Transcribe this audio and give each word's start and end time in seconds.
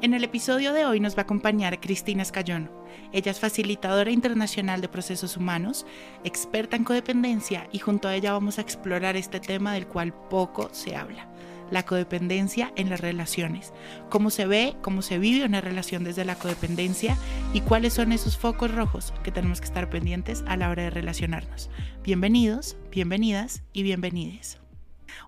En 0.00 0.14
el 0.14 0.22
episodio 0.22 0.72
de 0.72 0.84
hoy 0.84 1.00
nos 1.00 1.16
va 1.16 1.20
a 1.20 1.22
acompañar 1.22 1.80
Cristina 1.80 2.22
Escayón. 2.22 2.70
Ella 3.12 3.32
es 3.32 3.40
facilitadora 3.40 4.12
internacional 4.12 4.80
de 4.80 4.88
procesos 4.88 5.36
humanos, 5.36 5.86
experta 6.22 6.76
en 6.76 6.84
codependencia 6.84 7.68
y 7.72 7.80
junto 7.80 8.06
a 8.06 8.14
ella 8.14 8.32
vamos 8.32 8.58
a 8.58 8.62
explorar 8.62 9.16
este 9.16 9.40
tema 9.40 9.72
del 9.74 9.88
cual 9.88 10.14
poco 10.28 10.68
se 10.72 10.94
habla 10.94 11.28
la 11.70 11.84
codependencia 11.84 12.72
en 12.76 12.88
las 12.88 13.00
relaciones, 13.00 13.74
cómo 14.08 14.30
se 14.30 14.46
ve, 14.46 14.76
cómo 14.80 15.02
se 15.02 15.18
vive 15.18 15.44
una 15.44 15.60
relación 15.60 16.02
desde 16.02 16.24
la 16.24 16.36
codependencia 16.36 17.14
y 17.52 17.60
cuáles 17.60 17.92
son 17.92 18.12
esos 18.12 18.38
focos 18.38 18.74
rojos 18.74 19.12
que 19.22 19.32
tenemos 19.32 19.60
que 19.60 19.66
estar 19.66 19.90
pendientes 19.90 20.44
a 20.46 20.56
la 20.56 20.70
hora 20.70 20.84
de 20.84 20.90
relacionarnos. 20.90 21.68
Bienvenidos, 22.02 22.78
bienvenidas 22.90 23.64
y 23.74 23.82
bienvenides. 23.82 24.58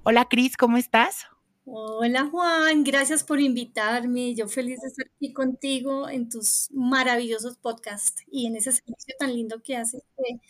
Hola 0.03 0.27
Cris, 0.31 0.57
¿cómo 0.57 0.79
estás? 0.79 1.27
Hola 1.65 2.27
Juan, 2.27 2.85
gracias 2.85 3.23
por 3.23 3.41
invitarme. 3.41 4.35
Yo 4.35 4.49
feliz 4.49 4.81
de 4.81 4.89
estar 4.89 5.07
aquí 5.15 5.33
contigo 5.33 6.09
en 6.09 6.29
tus 6.29 6.69
maravillosos 6.73 7.59
podcasts 7.59 8.23
y 8.31 8.47
en 8.47 8.57
ese 8.57 8.73
servicio 8.73 9.15
tan 9.19 9.35
lindo 9.35 9.63
que 9.63 9.77
haces 9.77 10.03
de 10.17 10.41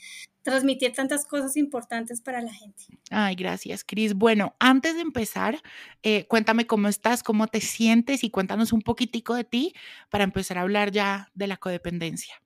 transmitir 0.43 0.93
tantas 0.93 1.27
cosas 1.27 1.57
importantes 1.57 2.21
para 2.21 2.41
la 2.41 2.53
gente. 2.53 2.85
Ay, 3.11 3.35
gracias, 3.35 3.85
Cris. 3.85 4.15
Bueno, 4.15 4.55
antes 4.59 4.95
de 4.95 5.03
empezar, 5.03 5.61
eh, 6.03 6.27
cuéntame 6.27 6.67
cómo 6.67 6.89
estás, 6.89 7.23
cómo 7.23 7.49
te 7.49 7.61
sientes 7.61 8.25
y 8.25 8.31
cuéntanos 8.31 8.73
un 8.73 8.81
poquitico 8.81 9.35
de 9.35 9.45
ti 9.45 9.75
para 10.11 10.25
empezar 10.25 10.59
a 10.59 10.63
hablar 10.63 10.93
ya 10.93 11.31
de 11.35 11.49
la 11.49 11.57
codependencia. 11.57 12.40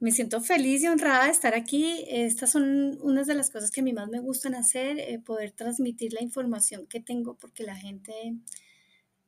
Me 0.00 0.12
siento 0.12 0.40
feliz 0.40 0.82
y 0.82 0.86
honrada 0.86 1.24
de 1.24 1.32
estar 1.32 1.54
aquí. 1.54 2.04
Estas 2.08 2.52
son 2.52 2.98
unas 3.02 3.26
de 3.26 3.34
las 3.34 3.50
cosas 3.50 3.70
que 3.70 3.80
a 3.80 3.84
mí 3.84 3.92
más 3.92 4.08
me 4.08 4.20
gustan 4.20 4.54
hacer, 4.54 4.98
eh, 5.00 5.18
poder 5.18 5.50
transmitir 5.50 6.12
la 6.12 6.22
información 6.22 6.86
que 6.86 7.00
tengo 7.00 7.36
porque 7.36 7.64
la 7.64 7.74
gente, 7.74 8.12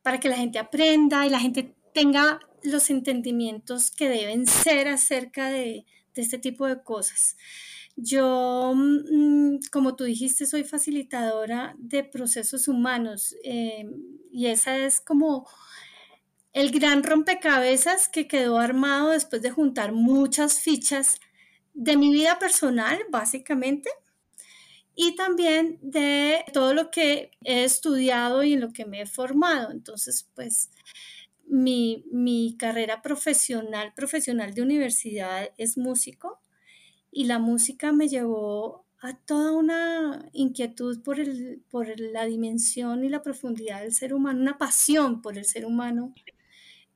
para 0.02 0.20
que 0.20 0.28
la 0.28 0.36
gente 0.36 0.60
aprenda 0.60 1.26
y 1.26 1.30
la 1.30 1.41
gente 1.41 1.74
tenga 1.92 2.38
los 2.62 2.88
entendimientos 2.91 3.91
que 3.91 4.08
deben 4.08 4.46
ser 4.46 4.88
acerca 4.88 5.50
de, 5.50 5.86
este 6.14 6.38
tipo 6.38 6.66
de 6.66 6.82
cosas. 6.82 7.38
Yo, 7.96 8.74
mm, 8.76 9.60
como 9.72 9.96
tú 9.96 10.04
dijiste, 10.04 10.44
soy 10.44 10.64
facilitadora 10.64 11.74
de 11.78 12.04
procesos 12.04 12.68
humanos 12.68 13.34
eh, 13.42 13.86
y 14.30 14.46
esa 14.46 14.76
es 14.76 15.00
como 15.00 15.48
el 16.52 16.70
gran 16.70 17.02
rompecabezas 17.02 18.08
que 18.08 18.26
quedó 18.26 18.58
armado 18.58 19.10
después 19.10 19.42
de 19.42 19.50
juntar 19.50 19.92
muchas 19.92 20.60
fichas 20.60 21.20
de 21.74 21.96
mi 21.96 22.12
vida 22.12 22.38
personal, 22.38 22.98
básicamente, 23.10 23.90
y 24.94 25.14
también 25.14 25.78
de 25.82 26.44
todo 26.52 26.74
lo 26.74 26.90
que 26.90 27.30
he 27.44 27.64
estudiado 27.64 28.42
y 28.42 28.54
en 28.54 28.60
lo 28.60 28.72
que 28.72 28.84
me 28.84 29.02
he 29.02 29.06
formado. 29.06 29.70
Entonces, 29.70 30.28
pues 30.34 30.70
mi, 31.46 32.04
mi 32.12 32.56
carrera 32.58 33.00
profesional, 33.02 33.92
profesional 33.94 34.52
de 34.54 34.62
universidad 34.62 35.50
es 35.56 35.78
músico 35.78 36.41
y 37.10 37.25
la 37.25 37.38
música 37.38 37.92
me 37.92 38.08
llevó 38.08 38.84
a 39.00 39.16
toda 39.16 39.52
una 39.52 40.28
inquietud 40.32 41.02
por, 41.02 41.19
el, 41.20 41.62
por 41.70 41.98
la 41.98 42.26
dimensión 42.26 43.04
y 43.04 43.08
la 43.08 43.22
profundidad 43.22 43.80
del 43.80 43.94
ser 43.94 44.12
humano, 44.12 44.41
una 44.41 44.58
pasión 44.58 45.22
por 45.22 45.38
el 45.38 45.46
ser 45.46 45.64
humano 45.64 46.14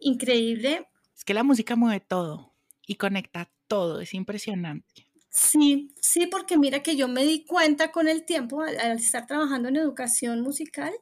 increíble. 0.04 0.86
Es 1.16 1.24
que 1.24 1.34
la 1.34 1.42
música 1.42 1.76
mueve 1.76 2.00
todo 2.00 2.54
y 2.86 2.94
conecta 2.94 3.50
todo, 3.66 4.00
es 4.00 4.14
impresionante. 4.14 5.08
Sí, 5.30 5.92
sí, 6.00 6.28
porque 6.28 6.56
mira 6.56 6.82
que 6.82 6.96
yo 6.96 7.08
me 7.08 7.24
di 7.24 7.44
cuenta 7.44 7.90
con 7.90 8.06
el 8.06 8.24
tiempo, 8.24 8.62
al, 8.62 8.98
estar 8.98 9.26
trabajando 9.26 9.68
en 9.68 9.76
educación 9.76 10.42
musical, 10.42 10.92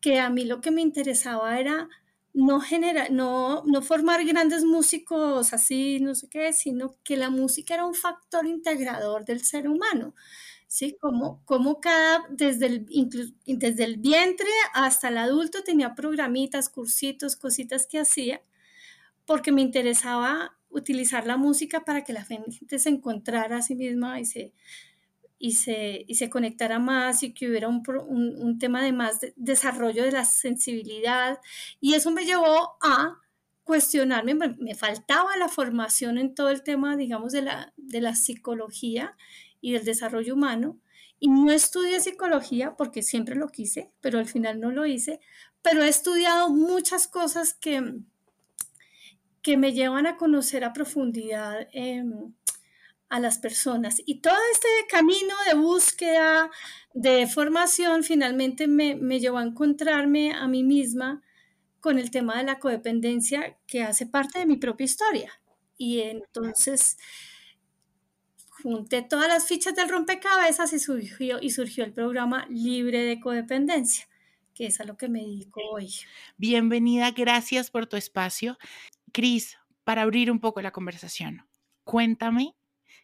que 0.00 0.20
a 0.20 0.30
mí 0.30 0.44
lo 0.44 0.60
que 0.60 0.70
me 0.70 0.80
interesaba 0.80 1.58
era 1.58 1.88
no, 2.32 2.60
generar, 2.60 3.10
no, 3.10 3.64
no 3.66 3.82
formar 3.82 4.24
grandes 4.24 4.64
músicos 4.64 5.52
así, 5.52 5.98
no 6.00 6.14
sé 6.14 6.28
qué, 6.28 6.52
sino 6.52 6.94
que 7.02 7.16
la 7.16 7.30
música 7.30 7.74
era 7.74 7.84
un 7.84 7.94
factor 7.94 8.46
integrador 8.46 9.24
del 9.24 9.42
ser 9.42 9.68
humano. 9.68 10.14
¿Sí? 10.68 10.96
Como, 11.00 11.42
como 11.44 11.80
cada, 11.80 12.24
desde 12.30 12.66
el, 12.66 12.86
desde 13.46 13.84
el 13.84 13.96
vientre 13.96 14.48
hasta 14.74 15.08
el 15.08 15.18
adulto 15.18 15.64
tenía 15.64 15.94
programitas, 15.94 16.68
cursitos, 16.68 17.34
cositas 17.34 17.86
que 17.86 17.98
hacía, 17.98 18.42
porque 19.26 19.50
me 19.50 19.62
interesaba 19.62 20.56
utilizar 20.70 21.26
la 21.26 21.36
música 21.36 21.84
para 21.84 22.04
que 22.04 22.12
la 22.12 22.24
gente 22.24 22.78
se 22.78 22.88
encontrara 22.90 23.56
a 23.56 23.62
sí 23.62 23.74
misma 23.74 24.20
y 24.20 24.26
se, 24.26 24.52
y 25.38 25.52
se, 25.52 26.04
y 26.06 26.14
se 26.16 26.30
conectara 26.30 26.78
más 26.78 27.22
y 27.22 27.32
que 27.32 27.48
hubiera 27.48 27.68
un, 27.68 27.82
un, 28.08 28.58
tema 28.58 28.82
de 28.82 28.92
más 28.92 29.20
desarrollo 29.36 30.04
de 30.04 30.12
la 30.12 30.24
sensibilidad. 30.26 31.40
Y 31.80 31.94
eso 31.94 32.10
me 32.10 32.26
llevó 32.26 32.76
a 32.82 33.18
cuestionarme, 33.64 34.34
me, 34.34 34.74
faltaba 34.74 35.36
la 35.36 35.48
formación 35.48 36.18
en 36.18 36.34
todo 36.34 36.50
el 36.50 36.62
tema, 36.62 36.96
digamos, 36.96 37.32
de 37.32 37.42
la, 37.42 37.72
de 37.76 38.00
la 38.00 38.14
psicología 38.14 39.16
y 39.60 39.72
del 39.72 39.84
desarrollo 39.84 40.34
humano. 40.34 40.78
Y 41.20 41.28
no 41.28 41.50
estudié 41.50 42.00
psicología 42.00 42.76
porque 42.76 43.02
siempre 43.02 43.34
lo 43.34 43.48
quise, 43.48 43.90
pero 44.00 44.18
al 44.18 44.26
final 44.26 44.60
no 44.60 44.70
lo 44.70 44.86
hice, 44.86 45.20
pero 45.62 45.82
he 45.82 45.88
estudiado 45.88 46.50
muchas 46.50 47.08
cosas 47.08 47.54
que, 47.54 47.94
que 49.42 49.56
me 49.56 49.72
llevan 49.72 50.06
a 50.06 50.16
conocer 50.16 50.64
a 50.64 50.72
profundidad 50.72 51.66
em, 51.72 52.32
a 53.08 53.20
las 53.20 53.38
personas. 53.38 54.00
Y 54.06 54.20
todo 54.20 54.36
este 54.52 54.68
camino 54.88 55.34
de 55.48 55.54
búsqueda, 55.54 56.50
de 56.94 57.26
formación, 57.26 58.04
finalmente 58.04 58.68
me, 58.68 58.94
me 58.94 59.18
llevó 59.18 59.38
a 59.38 59.44
encontrarme 59.44 60.32
a 60.32 60.46
mí 60.46 60.62
misma 60.62 61.22
con 61.80 61.98
el 61.98 62.10
tema 62.10 62.36
de 62.38 62.44
la 62.44 62.58
codependencia 62.58 63.56
que 63.66 63.82
hace 63.82 64.06
parte 64.06 64.38
de 64.38 64.46
mi 64.46 64.56
propia 64.56 64.84
historia. 64.84 65.32
Y 65.76 66.00
entonces 66.00 66.98
junté 68.62 69.02
todas 69.02 69.28
las 69.28 69.46
fichas 69.46 69.74
del 69.74 69.88
rompecabezas 69.88 70.72
y 70.72 70.78
surgió, 70.78 71.38
y 71.40 71.50
surgió 71.50 71.84
el 71.84 71.92
programa 71.92 72.46
Libre 72.48 73.04
de 73.04 73.20
Codependencia, 73.20 74.08
que 74.54 74.66
es 74.66 74.80
a 74.80 74.84
lo 74.84 74.96
que 74.96 75.08
me 75.08 75.20
dedico 75.20 75.60
hoy. 75.70 75.94
Bienvenida, 76.36 77.10
gracias 77.12 77.70
por 77.70 77.86
tu 77.86 77.96
espacio. 77.96 78.58
Cris, 79.12 79.56
para 79.84 80.02
abrir 80.02 80.30
un 80.30 80.40
poco 80.40 80.60
la 80.60 80.72
conversación, 80.72 81.46
cuéntame 81.84 82.54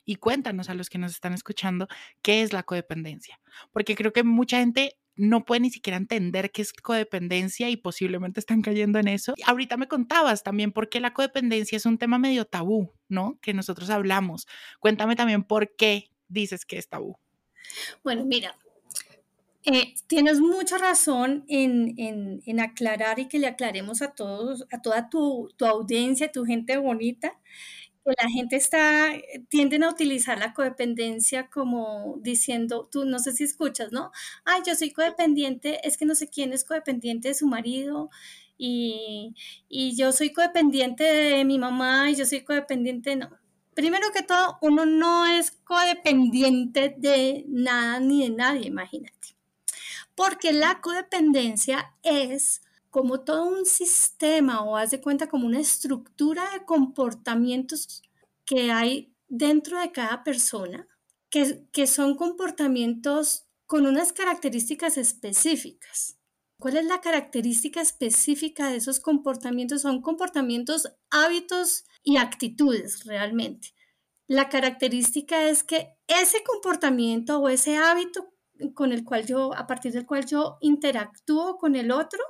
y 0.04 0.16
cuéntanos 0.16 0.68
a 0.68 0.74
los 0.74 0.90
que 0.90 0.98
nos 0.98 1.12
están 1.12 1.32
escuchando 1.32 1.88
qué 2.20 2.42
es 2.42 2.52
la 2.52 2.64
codependencia, 2.64 3.40
porque 3.72 3.94
creo 3.94 4.12
que 4.12 4.24
mucha 4.24 4.58
gente 4.58 4.98
no 5.16 5.44
puede 5.44 5.60
ni 5.60 5.70
siquiera 5.70 5.96
entender 5.96 6.50
qué 6.50 6.62
es 6.62 6.72
codependencia 6.72 7.68
y 7.70 7.76
posiblemente 7.76 8.40
están 8.40 8.62
cayendo 8.62 8.98
en 8.98 9.08
eso. 9.08 9.34
Ahorita 9.46 9.76
me 9.76 9.88
contabas 9.88 10.42
también 10.42 10.72
por 10.72 10.88
qué 10.88 11.00
la 11.00 11.14
codependencia 11.14 11.76
es 11.76 11.86
un 11.86 11.98
tema 11.98 12.18
medio 12.18 12.44
tabú, 12.44 12.92
¿no? 13.08 13.38
Que 13.40 13.54
nosotros 13.54 13.90
hablamos. 13.90 14.46
Cuéntame 14.80 15.16
también 15.16 15.44
por 15.44 15.74
qué 15.76 16.10
dices 16.28 16.64
que 16.64 16.78
es 16.78 16.88
tabú. 16.88 17.16
Bueno, 18.02 18.24
mira, 18.24 18.56
eh, 19.66 19.94
tienes 20.06 20.40
mucha 20.40 20.76
razón 20.76 21.44
en, 21.48 21.94
en, 22.44 22.60
aclarar 22.60 23.18
y 23.18 23.28
que 23.28 23.38
le 23.38 23.46
aclaremos 23.46 24.02
a 24.02 24.12
todos, 24.12 24.66
a 24.70 24.82
toda 24.82 25.08
tu, 25.08 25.48
tu 25.56 25.64
audiencia, 25.64 26.30
tu 26.30 26.44
gente 26.44 26.76
bonita, 26.76 27.40
la 28.20 28.28
gente 28.28 28.56
está, 28.56 29.12
tienden 29.48 29.84
a 29.84 29.90
utilizar 29.90 30.38
la 30.38 30.52
codependencia 30.54 31.48
como 31.48 32.16
diciendo, 32.20 32.88
tú 32.90 33.04
no 33.04 33.18
sé 33.18 33.32
si 33.32 33.44
escuchas, 33.44 33.92
¿no? 33.92 34.10
Ay, 34.44 34.62
yo 34.66 34.74
soy 34.74 34.90
codependiente, 34.92 35.86
es 35.86 35.96
que 35.96 36.04
no 36.06 36.14
sé 36.14 36.28
quién 36.28 36.52
es 36.52 36.64
codependiente 36.64 37.28
de 37.28 37.34
su 37.34 37.46
marido 37.46 38.10
y, 38.58 39.34
y 39.68 39.96
yo 39.96 40.12
soy 40.12 40.32
codependiente 40.32 41.04
de 41.04 41.44
mi 41.44 41.58
mamá 41.58 42.10
y 42.10 42.16
yo 42.16 42.26
soy 42.26 42.42
codependiente, 42.44 43.16
no. 43.16 43.30
Primero 43.74 44.12
que 44.12 44.22
todo, 44.22 44.58
uno 44.62 44.86
no 44.86 45.26
es 45.26 45.50
codependiente 45.50 46.94
de 46.96 47.44
nada 47.48 47.98
ni 48.00 48.22
de 48.22 48.30
nadie, 48.30 48.68
imagínate. 48.68 49.36
Porque 50.14 50.52
la 50.52 50.80
codependencia 50.80 51.94
es 52.02 52.62
como 52.94 53.22
todo 53.22 53.46
un 53.46 53.66
sistema 53.66 54.62
o 54.62 54.76
haz 54.76 54.92
de 54.92 55.00
cuenta 55.00 55.28
como 55.28 55.48
una 55.48 55.58
estructura 55.58 56.48
de 56.52 56.64
comportamientos 56.64 58.04
que 58.46 58.70
hay 58.70 59.12
dentro 59.26 59.80
de 59.80 59.90
cada 59.90 60.22
persona, 60.22 60.86
que, 61.28 61.66
que 61.72 61.88
son 61.88 62.14
comportamientos 62.14 63.48
con 63.66 63.86
unas 63.86 64.12
características 64.12 64.96
específicas. 64.96 66.18
¿Cuál 66.60 66.76
es 66.76 66.84
la 66.84 67.00
característica 67.00 67.80
específica 67.80 68.68
de 68.68 68.76
esos 68.76 69.00
comportamientos? 69.00 69.82
Son 69.82 70.00
comportamientos, 70.00 70.88
hábitos 71.10 71.86
y 72.04 72.18
actitudes 72.18 73.06
realmente. 73.06 73.74
La 74.28 74.48
característica 74.48 75.48
es 75.48 75.64
que 75.64 75.96
ese 76.06 76.44
comportamiento 76.44 77.40
o 77.40 77.48
ese 77.48 77.76
hábito 77.76 78.32
con 78.72 78.92
el 78.92 79.02
cual 79.02 79.26
yo, 79.26 79.52
a 79.52 79.66
partir 79.66 79.90
del 79.90 80.06
cual 80.06 80.26
yo 80.26 80.58
interactúo 80.60 81.58
con 81.58 81.74
el 81.74 81.90
otro, 81.90 82.20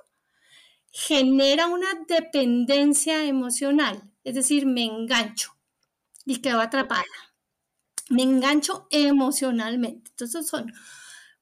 genera 0.97 1.67
una 1.67 1.89
dependencia 2.07 3.25
emocional, 3.25 4.09
es 4.23 4.37
decir, 4.37 4.65
me 4.65 4.85
engancho 4.85 5.59
y 6.25 6.37
quedo 6.37 6.61
atrapada. 6.61 7.03
Me 8.11 8.23
engancho 8.23 8.87
emocionalmente. 8.91 10.11
Entonces 10.11 10.47
son 10.47 10.73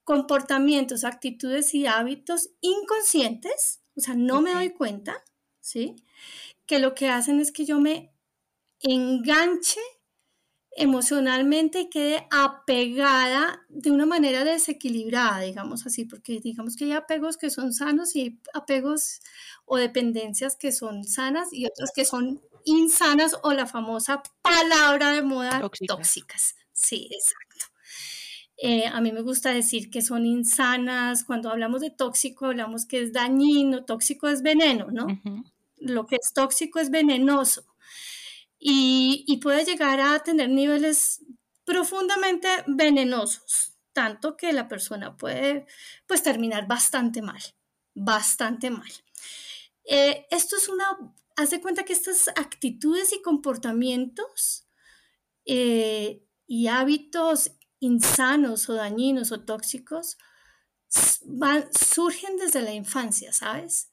comportamientos, 0.04 1.04
actitudes 1.04 1.74
y 1.74 1.86
hábitos 1.86 2.48
inconscientes, 2.62 3.82
o 3.94 4.00
sea, 4.00 4.14
no 4.14 4.40
me 4.40 4.54
doy 4.54 4.70
cuenta, 4.70 5.22
¿sí? 5.60 5.96
Que 6.64 6.78
lo 6.78 6.94
que 6.94 7.10
hacen 7.10 7.38
es 7.38 7.52
que 7.52 7.66
yo 7.66 7.78
me 7.78 8.10
enganche 8.80 9.80
emocionalmente 10.76 11.90
quede 11.90 12.26
apegada 12.30 13.64
de 13.68 13.90
una 13.90 14.06
manera 14.06 14.44
desequilibrada, 14.44 15.40
digamos 15.40 15.86
así, 15.86 16.04
porque 16.04 16.40
digamos 16.40 16.76
que 16.76 16.84
hay 16.84 16.92
apegos 16.92 17.36
que 17.36 17.50
son 17.50 17.72
sanos 17.72 18.16
y 18.16 18.20
hay 18.20 18.40
apegos 18.54 19.20
o 19.66 19.76
dependencias 19.76 20.56
que 20.56 20.72
son 20.72 21.04
sanas 21.04 21.48
y 21.52 21.66
otras 21.66 21.90
que 21.94 22.04
son 22.04 22.40
insanas 22.64 23.36
o 23.42 23.52
la 23.52 23.66
famosa 23.66 24.22
palabra 24.40 25.12
de 25.12 25.22
moda 25.22 25.60
tóxicas. 25.86 26.54
Sí, 26.72 27.08
exacto. 27.10 27.66
Eh, 28.56 28.86
a 28.86 29.00
mí 29.00 29.12
me 29.12 29.22
gusta 29.22 29.50
decir 29.52 29.90
que 29.90 30.02
son 30.02 30.24
insanas. 30.24 31.24
Cuando 31.24 31.50
hablamos 31.50 31.80
de 31.80 31.90
tóxico, 31.90 32.46
hablamos 32.46 32.86
que 32.86 33.02
es 33.02 33.12
dañino, 33.12 33.84
tóxico 33.84 34.28
es 34.28 34.42
veneno, 34.42 34.86
¿no? 34.90 35.06
Lo 35.76 36.06
que 36.06 36.16
es 36.16 36.32
tóxico 36.32 36.78
es 36.78 36.90
venenoso 36.90 37.71
y, 38.64 39.38
puede 39.42 39.64
llegar 39.64 40.00
a 40.00 40.22
tener 40.22 40.48
niveles 40.48 41.24
profundamente 41.64 42.48
venenosos, 42.68 43.74
tanto 43.92 44.36
que 44.36 44.52
la 44.52 44.68
persona 44.68 45.16
puede 45.16 45.66
pues 46.06 46.22
terminar 46.22 46.68
bastante 46.68 47.22
mal, 47.22 47.42
bastante 47.92 48.70
mal. 48.70 48.90
Eh, 49.84 50.26
esto 50.30 50.56
es 50.56 50.68
una, 50.68 50.84
haz 51.36 51.50
de 51.50 51.60
cuenta 51.60 51.84
que 51.84 51.92
estas 51.92 52.28
actitudes 52.28 53.12
y 53.12 53.20
comportamientos 53.20 54.68
eh, 55.44 56.22
y 56.46 56.68
hábitos 56.68 57.50
insanos 57.80 58.68
o 58.68 58.74
dañinos 58.74 59.32
o 59.32 59.40
tóxicos 59.40 60.18
surgen 60.88 62.36
desde 62.36 62.62
la 62.62 62.72
infancia, 62.72 63.32
¿sabes? 63.32 63.90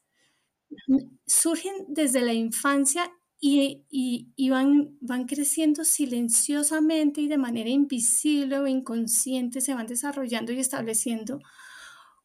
Surgen 1.26 1.86
desde 1.88 2.20
la 2.20 2.34
infancia 2.34 3.10
y, 3.40 4.50
van, 4.50 4.98
van 5.00 5.24
creciendo 5.24 5.84
silenciosamente 5.84 7.22
y 7.22 7.28
de 7.28 7.38
manera 7.38 7.70
invisible 7.70 8.58
o 8.58 8.66
inconsciente, 8.66 9.62
se 9.62 9.74
van 9.74 9.86
desarrollando 9.86 10.52
y 10.52 10.58
estableciendo 10.58 11.40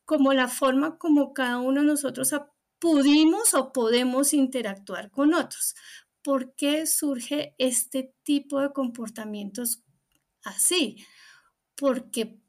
como 0.04 0.34
la 0.34 0.50
forma 0.50 0.98
como 0.98 1.34
cada 1.34 1.60
uno 1.60 1.82
de 1.82 1.88
nosotros 1.88 2.34
pudimos 2.80 3.54
o 3.54 3.72
podemos 3.72 4.34
interactuar 4.34 5.10
con 5.10 5.34
otros. 5.34 5.76
¿Por 6.22 6.54
qué 6.56 6.86
surge 6.86 7.56
este 7.58 8.14
tipo 8.24 8.60
de 8.60 8.74
comportamientos 8.74 9.84
así? 10.44 10.98
Porque 11.76 12.40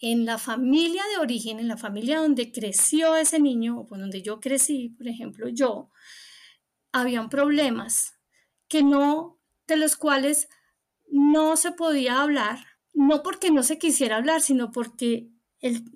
en 0.00 0.26
la 0.26 0.38
familia 0.38 1.02
de 1.14 1.22
origen, 1.22 1.60
en 1.60 1.68
la 1.68 1.76
familia 1.76 2.18
donde 2.18 2.52
creció 2.52 3.16
ese 3.16 3.40
niño, 3.40 3.86
o 3.88 3.96
donde 3.96 4.22
yo 4.22 4.40
crecí, 4.40 4.90
por 4.90 5.08
ejemplo, 5.08 5.48
yo, 5.48 5.90
habían 6.92 7.28
problemas 7.28 8.18
que 8.68 8.82
no, 8.82 9.38
de 9.66 9.76
los 9.76 9.96
cuales 9.96 10.48
no 11.10 11.56
se 11.56 11.72
podía 11.72 12.20
hablar, 12.22 12.58
no 12.92 13.22
porque 13.22 13.50
no 13.50 13.62
se 13.62 13.78
quisiera 13.78 14.16
hablar, 14.16 14.40
sino 14.40 14.70
porque 14.70 15.30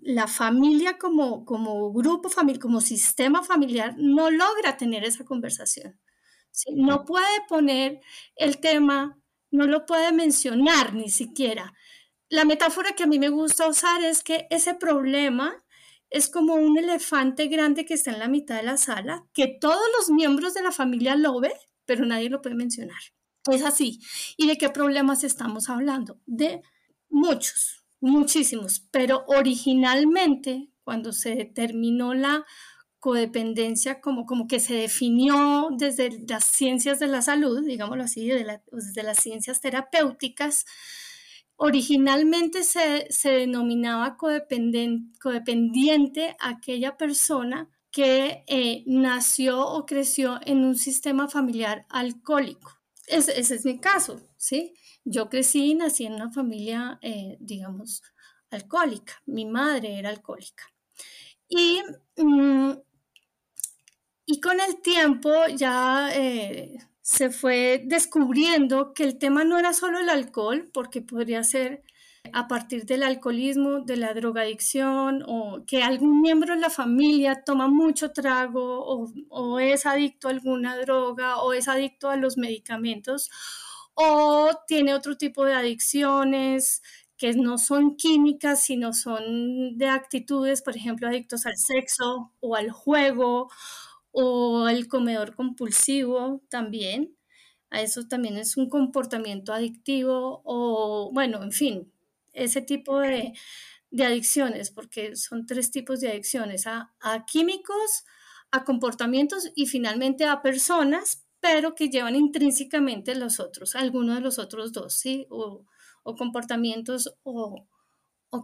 la 0.02 0.26
familia 0.26 0.98
como, 0.98 1.44
como 1.44 1.92
grupo 1.92 2.28
familiar, 2.28 2.60
como 2.60 2.80
sistema 2.80 3.42
familiar, 3.42 3.94
no 3.96 4.30
logra 4.30 4.76
tener 4.76 5.04
esa 5.04 5.24
conversación. 5.24 5.98
No 6.74 7.04
puede 7.04 7.26
poner 7.48 8.00
el 8.36 8.58
tema, 8.58 9.18
no 9.50 9.66
lo 9.66 9.86
puede 9.86 10.12
mencionar 10.12 10.94
ni 10.94 11.10
siquiera. 11.10 11.72
La 12.28 12.44
metáfora 12.44 12.92
que 12.92 13.04
a 13.04 13.06
mí 13.06 13.18
me 13.18 13.28
gusta 13.28 13.68
usar 13.68 14.02
es 14.02 14.22
que 14.22 14.46
ese 14.50 14.74
problema 14.74 15.61
es 16.12 16.28
como 16.28 16.54
un 16.54 16.78
elefante 16.78 17.46
grande 17.46 17.86
que 17.86 17.94
está 17.94 18.12
en 18.12 18.18
la 18.18 18.28
mitad 18.28 18.56
de 18.56 18.62
la 18.62 18.76
sala, 18.76 19.26
que 19.32 19.48
todos 19.48 19.82
los 19.96 20.10
miembros 20.10 20.52
de 20.52 20.62
la 20.62 20.70
familia 20.70 21.16
lo 21.16 21.40
ven, 21.40 21.52
pero 21.86 22.04
nadie 22.04 22.28
lo 22.28 22.42
puede 22.42 22.54
mencionar. 22.54 23.00
Es 23.50 23.64
así. 23.64 23.98
¿Y 24.36 24.46
de 24.46 24.56
qué 24.56 24.68
problemas 24.68 25.24
estamos 25.24 25.70
hablando? 25.70 26.20
De 26.26 26.60
muchos, 27.08 27.84
muchísimos, 28.00 28.86
pero 28.90 29.24
originalmente, 29.26 30.68
cuando 30.84 31.12
se 31.12 31.34
determinó 31.34 32.12
la 32.12 32.44
codependencia 33.00 34.00
como, 34.00 34.26
como 34.26 34.46
que 34.46 34.60
se 34.60 34.74
definió 34.74 35.70
desde 35.76 36.24
las 36.28 36.44
ciencias 36.44 37.00
de 37.00 37.08
la 37.08 37.22
salud, 37.22 37.64
digámoslo 37.64 38.04
así, 38.04 38.28
desde 38.28 39.02
las 39.02 39.18
ciencias 39.18 39.60
terapéuticas, 39.62 40.66
Originalmente 41.64 42.64
se, 42.64 43.06
denominaba 43.22 44.16
codependiente, 44.16 46.34
aquella 46.40 46.96
persona 46.96 47.68
que 47.92 48.42
eh, 48.48 48.82
nació 48.86 49.64
o 49.64 49.86
creció 49.86 50.40
en 50.44 50.64
un 50.64 50.74
sistema 50.74 51.28
familiar 51.28 51.86
alcohólico. 51.88 52.80
ese 53.06 53.54
es 53.54 53.64
mi 53.64 53.78
caso, 53.78 54.20
¿sí? 54.36 54.74
Yo 55.04 55.28
crecí 55.28 55.70
y 55.70 55.74
nací 55.76 56.04
en 56.04 56.14
una 56.14 56.32
familia, 56.32 56.98
eh, 57.00 57.36
digamos, 57.38 58.02
alcohólica. 58.50 59.22
Mi 59.26 59.44
madre 59.44 60.00
era 60.00 60.10
alcohólica. 60.10 60.64
Y, 61.48 61.80
mm, 62.16 62.72
y 64.26 64.40
con 64.40 64.58
el 64.58 64.82
tiempo 64.82 65.30
ya 65.54 66.10
eh, 66.12 66.76
se 67.02 67.30
fue 67.30 67.82
descubriendo 67.84 68.94
que 68.94 69.04
el 69.04 69.18
tema 69.18 69.44
no 69.44 69.58
era 69.58 69.72
solo 69.72 69.98
el 69.98 70.08
alcohol, 70.08 70.70
porque 70.72 71.02
podría 71.02 71.42
ser 71.44 71.82
a 72.32 72.46
partir 72.46 72.86
del 72.86 73.02
alcoholismo, 73.02 73.80
de 73.80 73.96
la 73.96 74.14
drogadicción 74.14 75.24
o 75.26 75.64
que 75.66 75.82
algún 75.82 76.22
miembro 76.22 76.54
de 76.54 76.60
la 76.60 76.70
familia 76.70 77.42
toma 77.44 77.66
mucho 77.68 78.12
trago 78.12 79.08
o, 79.28 79.58
es 79.58 79.86
adicto 79.86 80.28
a 80.28 80.30
alguna 80.30 80.76
droga 80.78 81.38
o 81.38 81.52
es 81.52 81.66
adicto 81.68 82.08
a 82.08 82.16
los 82.16 82.38
medicamentos 82.38 83.30
o 83.94 84.50
tiene 84.68 84.94
otro 84.94 85.16
tipo 85.16 85.44
de 85.44 85.54
adicciones 85.54 86.82
que 87.16 87.34
no 87.34 87.58
son 87.58 87.96
químicas, 87.96 88.62
sino 88.62 88.92
son 88.92 89.76
de 89.76 89.88
actitudes, 89.88 90.62
por 90.62 90.76
ejemplo, 90.76 91.08
adictos 91.08 91.46
al 91.46 91.56
sexo 91.56 92.32
o 92.40 92.56
al 92.56 92.70
juego 92.70 93.48
o 94.12 94.68
el 94.68 94.88
comedor 94.88 95.34
compulsivo 95.34 96.42
también. 96.48 97.16
A 97.70 97.80
eso 97.80 98.06
también 98.06 98.36
es 98.36 98.56
un 98.56 98.68
comportamiento 98.68 99.52
adictivo 99.52 100.42
o, 100.44 101.10
bueno, 101.12 101.42
en 101.42 101.52
fin, 101.52 101.92
ese 102.32 102.62
tipo 102.62 103.00
de, 103.00 103.32
adicciones, 103.98 104.70
porque 104.70 105.16
son 105.16 105.46
tres 105.46 105.70
tipos 105.70 106.00
de 106.00 106.10
adicciones, 106.10 106.66
a, 106.66 106.92
químicos, 107.26 108.04
a 108.50 108.64
comportamientos 108.64 109.50
y 109.54 109.66
finalmente 109.66 110.26
a 110.26 110.42
personas, 110.42 111.24
pero 111.40 111.74
que 111.74 111.88
llevan 111.88 112.14
intrínsecamente 112.14 113.14
los 113.14 113.40
otros, 113.40 113.74
algunos 113.74 114.16
de 114.16 114.20
los 114.20 114.38
otros 114.38 114.72
dos, 114.72 114.94
¿sí? 114.94 115.26
O, 115.30 115.64
comportamientos 116.16 117.14
o, 117.22 117.66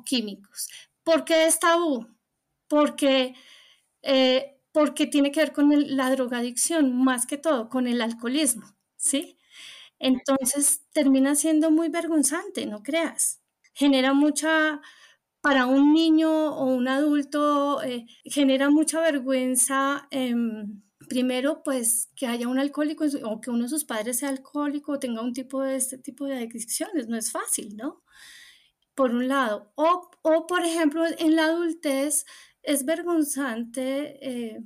químicos. 0.04 0.68
¿Por 1.02 1.24
qué 1.24 1.46
es 1.46 1.58
tabú? 1.58 2.06
Porque 2.66 3.34
eh, 4.02 4.57
porque 4.72 5.06
tiene 5.06 5.32
que 5.32 5.40
ver 5.40 5.52
con 5.52 5.70
la 5.96 6.10
drogadicción, 6.10 6.96
más 7.04 7.26
que 7.26 7.38
todo, 7.38 7.68
con 7.68 7.86
el 7.86 8.00
alcoholismo, 8.02 8.66
¿sí? 8.96 9.38
Entonces 9.98 10.82
termina 10.92 11.34
siendo 11.34 11.70
muy 11.70 11.88
vergonzante, 11.88 12.66
no 12.66 12.82
creas. 12.82 13.42
Genera 13.74 14.12
mucha, 14.14 14.80
para 15.40 15.66
un 15.66 15.92
niño 15.94 16.30
o 16.56 16.66
un 16.66 16.88
adulto, 16.88 17.82
eh, 17.82 18.06
genera 18.24 18.70
mucha 18.70 19.00
vergüenza. 19.00 20.08
Em, 20.10 20.82
primero, 21.08 21.62
pues 21.64 22.10
que 22.16 22.26
haya 22.26 22.48
un 22.48 22.58
alcohólico 22.58 23.04
o 23.24 23.40
que 23.40 23.50
uno 23.50 23.64
de 23.64 23.68
sus 23.70 23.84
padres 23.84 24.18
sea 24.18 24.30
alcohólico 24.30 24.92
o 24.92 24.98
tenga 25.00 25.22
un 25.22 25.32
tipo 25.34 25.62
de 25.62 25.76
este 25.76 25.98
tipo 25.98 26.26
de 26.26 26.36
adicciones, 26.38 27.08
no 27.08 27.16
es 27.16 27.32
fácil, 27.32 27.76
¿no? 27.76 28.02
Por 28.94 29.12
un 29.12 29.28
lado. 29.28 29.72
O, 29.76 30.10
o 30.22 30.46
por 30.46 30.64
ejemplo, 30.64 31.04
en 31.18 31.36
la 31.36 31.46
adultez 31.46 32.24
es 32.62 32.84
vergonzante 32.84 34.18
eh, 34.54 34.62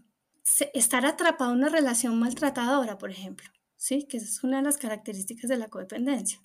estar 0.75 1.07
atrapado 1.07 1.53
en 1.53 1.59
una 1.59 1.69
relación 1.69 2.19
maltratadora, 2.19 2.99
por 2.99 3.11
ejemplo, 3.11 3.49
¿sí? 3.77 4.07
Que 4.09 4.17
es 4.19 4.43
una 4.45 4.59
de 4.59 4.65
las 4.65 4.79
características 4.79 5.49
de 5.49 5.59
la 5.59 5.69
codependencia. 5.69 6.41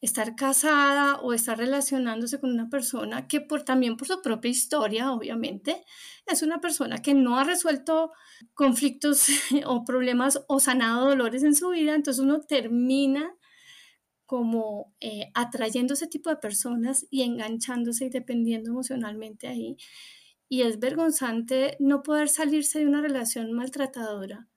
estar 0.00 0.36
casada 0.36 1.16
o 1.22 1.32
estar 1.32 1.58
relacionándose 1.58 2.38
con 2.40 2.52
una 2.52 2.68
persona 2.68 3.26
que 3.26 3.40
por 3.40 3.64
también 3.64 3.96
por 3.96 4.06
su 4.06 4.22
propia 4.22 4.50
historia, 4.50 5.12
obviamente, 5.12 5.84
es 6.26 6.42
una 6.42 6.60
persona 6.60 6.98
que 7.02 7.14
no 7.14 7.38
ha 7.38 7.44
resuelto 7.44 8.12
conflictos 8.54 9.26
o 9.66 9.84
problemas 9.84 10.44
o 10.48 10.60
sanado 10.60 11.08
dolores 11.08 11.42
en 11.42 11.54
su 11.56 11.70
vida, 11.70 11.94
entonces 11.94 12.22
uno 12.22 12.40
termina 12.40 13.34
como 14.26 14.94
eh, 15.00 15.30
atrayendo 15.34 15.94
ese 15.94 16.06
tipo 16.06 16.28
de 16.30 16.36
personas 16.36 17.06
y 17.10 17.22
enganchándose 17.22 18.04
y 18.04 18.10
dependiendo 18.10 18.70
emocionalmente 18.70 19.48
ahí. 19.48 19.78
Y 20.48 20.62
es 20.62 20.78
vergonzante 20.78 21.76
no 21.80 22.02
poder 22.02 22.28
salirse 22.28 22.80
de 22.80 22.86
una 22.86 23.02
relación 23.02 23.52
maltratadora 23.52 24.48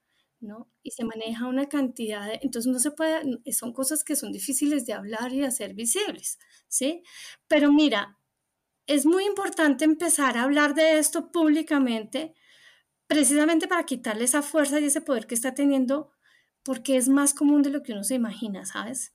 ¿no? 0.42 0.68
Y 0.82 0.90
se 0.90 1.04
maneja 1.04 1.46
una 1.46 1.68
cantidad 1.68 2.26
de, 2.26 2.40
entonces 2.42 2.70
no 2.70 2.78
se 2.78 2.90
puede, 2.90 3.22
son 3.52 3.72
cosas 3.72 4.04
que 4.04 4.16
son 4.16 4.32
difíciles 4.32 4.84
de 4.86 4.92
hablar 4.92 5.32
y 5.32 5.40
de 5.40 5.46
hacer 5.46 5.74
visibles, 5.74 6.38
¿sí? 6.68 7.02
Pero 7.48 7.72
mira, 7.72 8.18
es 8.86 9.06
muy 9.06 9.24
importante 9.26 9.84
empezar 9.84 10.36
a 10.36 10.44
hablar 10.44 10.74
de 10.74 10.98
esto 10.98 11.32
públicamente, 11.32 12.34
precisamente 13.08 13.68
para 13.68 13.86
quitarle 13.86 14.24
esa 14.24 14.42
fuerza 14.42 14.80
y 14.80 14.86
ese 14.86 15.00
poder 15.02 15.26
que 15.26 15.34
está 15.36 15.54
teniendo, 15.54 16.12
porque 16.64 16.96
es 16.96 17.08
más 17.08 17.34
común 17.34 17.62
de 17.62 17.70
lo 17.70 17.82
que 17.82 17.92
uno 17.92 18.04
se 18.04 18.14
imagina, 18.16 18.64
¿sabes? 18.66 19.14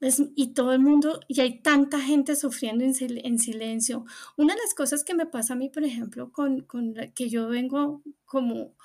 Y 0.00 0.54
todo 0.54 0.72
el 0.72 0.80
mundo, 0.80 1.20
y 1.26 1.40
hay 1.40 1.60
tanta 1.60 2.00
gente 2.00 2.36
sufriendo 2.36 2.84
en, 2.84 2.94
en, 3.00 3.38
silencio. 3.38 4.04
Una 4.36 4.54
de 4.54 4.60
las 4.60 4.74
cosas 4.74 5.02
que 5.02 5.14
me 5.14 5.26
pasa 5.26 5.54
a 5.54 5.56
mí, 5.56 5.70
por 5.70 5.84
ejemplo, 5.84 6.30
con, 6.30 6.60
con 6.62 6.94
que 7.14 7.28
yo 7.28 7.48
vengo 7.48 8.02
como 8.24 8.76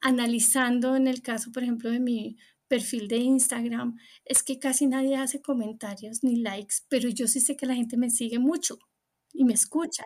analizando 0.00 0.94
en 0.96 1.08
el 1.08 1.22
caso, 1.22 1.52
por 1.52 1.62
ejemplo, 1.62 1.90
de 1.90 2.00
mi 2.00 2.36
perfil 2.68 3.08
de 3.08 3.16
Instagram, 3.16 3.98
es 4.26 4.42
que 4.42 4.58
casi 4.58 4.86
nadie 4.86 5.16
hace 5.16 5.40
comentarios 5.40 6.22
ni 6.22 6.36
likes, 6.36 6.76
pero 6.88 7.08
yo 7.08 7.26
sí 7.26 7.40
sé 7.40 7.56
que 7.56 7.66
la 7.66 7.74
gente 7.74 7.96
me 7.96 8.10
sigue 8.10 8.38
mucho 8.38 8.78
y 9.32 9.44
me 9.44 9.54
escucha, 9.54 10.04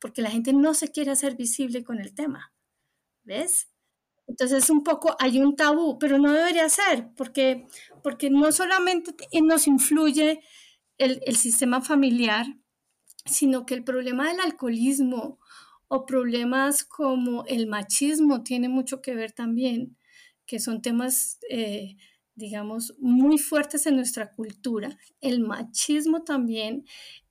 porque 0.00 0.22
la 0.22 0.30
gente 0.30 0.52
no 0.52 0.74
se 0.74 0.88
quiere 0.88 1.12
hacer 1.12 1.36
visible 1.36 1.84
con 1.84 2.00
el 2.00 2.14
tema. 2.14 2.52
¿Ves? 3.22 3.68
Entonces 4.30 4.70
un 4.70 4.84
poco 4.84 5.16
hay 5.18 5.40
un 5.40 5.56
tabú, 5.56 5.98
pero 5.98 6.18
no 6.18 6.32
debería 6.32 6.68
ser, 6.68 7.08
porque, 7.16 7.66
porque 8.02 8.30
no 8.30 8.52
solamente 8.52 9.12
nos 9.42 9.66
influye 9.66 10.40
el, 10.98 11.20
el 11.26 11.36
sistema 11.36 11.80
familiar, 11.82 12.46
sino 13.26 13.66
que 13.66 13.74
el 13.74 13.82
problema 13.84 14.28
del 14.28 14.40
alcoholismo 14.40 15.40
o 15.88 16.06
problemas 16.06 16.84
como 16.84 17.44
el 17.46 17.66
machismo 17.66 18.44
tiene 18.44 18.68
mucho 18.68 19.02
que 19.02 19.16
ver 19.16 19.32
también, 19.32 19.96
que 20.46 20.60
son 20.60 20.80
temas, 20.80 21.40
eh, 21.50 21.96
digamos, 22.36 22.94
muy 23.00 23.36
fuertes 23.38 23.86
en 23.86 23.96
nuestra 23.96 24.32
cultura. 24.32 24.96
El 25.20 25.40
machismo 25.40 26.22
también 26.22 26.84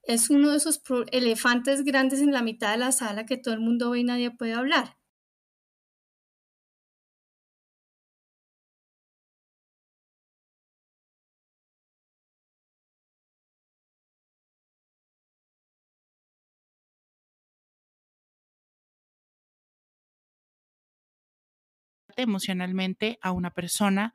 es 0.03 0.29
uno 0.29 0.51
de 0.51 0.57
esos 0.57 0.81
elefantes 1.13 1.85
grandes 1.85 2.19
en 2.19 2.33
la 2.33 2.43
mitad 2.43 2.71
de 2.73 2.79
la 2.79 2.91
sala 2.91 3.25
que 3.25 3.37
todo 3.37 3.53
el 3.53 3.61
mundo 3.61 3.91
ve 3.91 3.99
y 4.01 4.03
nadie 4.03 4.31
puede 4.31 4.53
hablar. 4.53 4.98
Emocionalmente 22.21 23.19
a 23.21 23.31
una 23.31 23.51
persona 23.51 24.13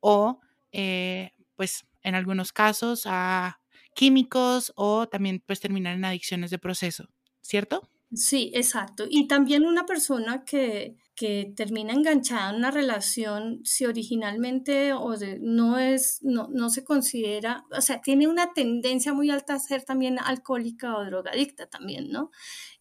o 0.00 0.40
eh, 0.72 1.32
pues 1.56 1.86
en 2.02 2.14
algunos 2.14 2.52
casos 2.52 3.04
a 3.06 3.60
químicos 3.94 4.72
o 4.76 5.08
también 5.08 5.42
pues 5.46 5.60
terminar 5.60 5.94
en 5.94 6.04
adicciones 6.04 6.50
de 6.50 6.58
proceso, 6.58 7.08
¿cierto? 7.40 7.88
Sí, 8.12 8.52
exacto. 8.54 9.06
Y 9.08 9.26
también 9.26 9.66
una 9.66 9.86
persona 9.86 10.44
que, 10.44 10.96
que 11.16 11.52
termina 11.56 11.92
enganchada 11.92 12.50
en 12.50 12.56
una 12.56 12.70
relación, 12.70 13.60
si 13.64 13.86
originalmente 13.86 14.92
o 14.92 15.14
no 15.40 15.78
es, 15.78 16.20
no, 16.22 16.48
no 16.52 16.70
se 16.70 16.84
considera, 16.84 17.64
o 17.76 17.80
sea, 17.80 18.00
tiene 18.02 18.28
una 18.28 18.52
tendencia 18.52 19.12
muy 19.14 19.30
alta 19.30 19.54
a 19.54 19.58
ser 19.58 19.84
también 19.84 20.18
alcohólica 20.20 20.96
o 20.96 21.04
drogadicta 21.04 21.66
también, 21.66 22.10
¿no? 22.10 22.30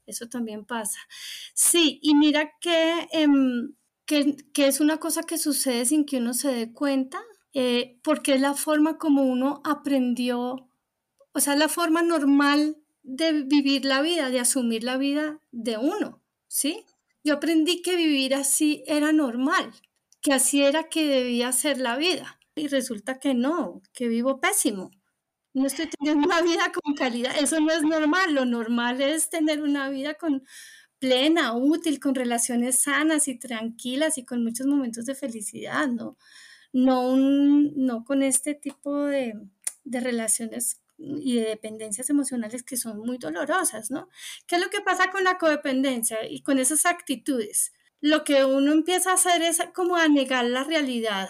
Eso 0.05 0.27
también 0.27 0.65
pasa. 0.65 0.99
Sí, 1.55 1.99
y 2.03 2.13
mira 2.15 2.51
que 2.59 3.07
em, 3.11 3.73
que, 4.05 4.35
es 4.55 4.79
una 4.79 4.97
cosa 4.97 5.23
que 5.23 5.37
sucede 5.37 5.85
sin 5.85 6.05
que 6.05 6.17
uno 6.17 6.33
se 6.33 6.49
dé 6.49 6.73
cuenta, 6.73 7.21
eh, 7.53 7.99
porque 8.03 8.35
es 8.35 8.41
la 8.41 8.53
forma 8.53 8.97
como 8.97 9.23
uno 9.23 9.61
aprendió, 9.63 10.67
o 11.33 11.39
sea, 11.39 11.55
la 11.55 11.69
forma 11.69 12.01
normal 12.01 12.77
de 13.03 13.43
vivir 13.43 13.85
la 13.85 14.01
vida, 14.01 14.29
de 14.29 14.39
asumir 14.39 14.83
la 14.83 14.97
vida 14.97 15.39
de 15.51 15.77
uno, 15.77 16.21
¿sí? 16.47 16.85
Yo 17.23 17.35
aprendí 17.35 17.81
que 17.81 17.95
vivir 17.95 18.35
así 18.35 18.83
era 18.85 19.13
normal, 19.13 19.71
que 20.21 20.33
así 20.33 20.63
era 20.63 20.89
que 20.89 21.05
debía 21.07 21.51
ser 21.51 21.77
la 21.77 21.97
vida. 21.97 22.39
Y 22.55 22.67
resulta 22.67 23.19
que 23.19 23.33
no, 23.33 23.81
que 23.93 24.07
vivo 24.07 24.39
pésimo. 24.39 24.91
No 25.53 25.67
estoy 25.67 25.87
teniendo 25.87 26.25
una 26.25 26.41
vida 26.41 26.71
con 26.71 26.95
calidad. 26.95 27.35
Eso 27.39 27.59
no 27.59 27.71
es 27.71 27.83
normal. 27.83 28.33
Lo 28.33 28.45
normal 28.45 29.01
es 29.01 29.29
tener 29.29 29.61
una 29.61 29.89
vida 29.89 30.15
con, 30.15 30.43
plena, 31.03 31.53
útil, 31.53 31.99
con 31.99 32.15
relaciones 32.15 32.79
sanas 32.79 33.27
y 33.27 33.35
tranquilas 33.37 34.17
y 34.17 34.23
con 34.23 34.41
muchos 34.41 34.67
momentos 34.67 35.05
de 35.05 35.15
felicidad, 35.15 35.89
¿no? 35.89 36.15
No, 36.71 37.17
no 37.17 38.05
con 38.05 38.23
este 38.23 38.55
tipo 38.55 39.03
de, 39.03 39.33
de 39.83 39.99
relaciones 39.99 40.81
y 40.97 41.35
de 41.35 41.49
dependencias 41.49 42.09
emocionales 42.09 42.63
que 42.63 42.77
son 42.77 42.99
muy 42.99 43.17
dolorosas, 43.17 43.91
¿no? 43.91 44.07
¿Qué 44.47 44.55
es 44.55 44.61
lo 44.61 44.69
que 44.69 44.79
pasa 44.79 45.11
con 45.11 45.25
la 45.25 45.37
codependencia 45.37 46.25
y 46.25 46.41
con 46.41 46.57
esas 46.57 46.85
actitudes? 46.85 47.73
Lo 47.99 48.23
que 48.23 48.45
uno 48.45 48.71
empieza 48.71 49.11
a 49.11 49.15
hacer 49.15 49.41
es 49.41 49.59
como 49.75 49.97
a 49.97 50.07
negar 50.07 50.45
la 50.45 50.63
realidad. 50.63 51.27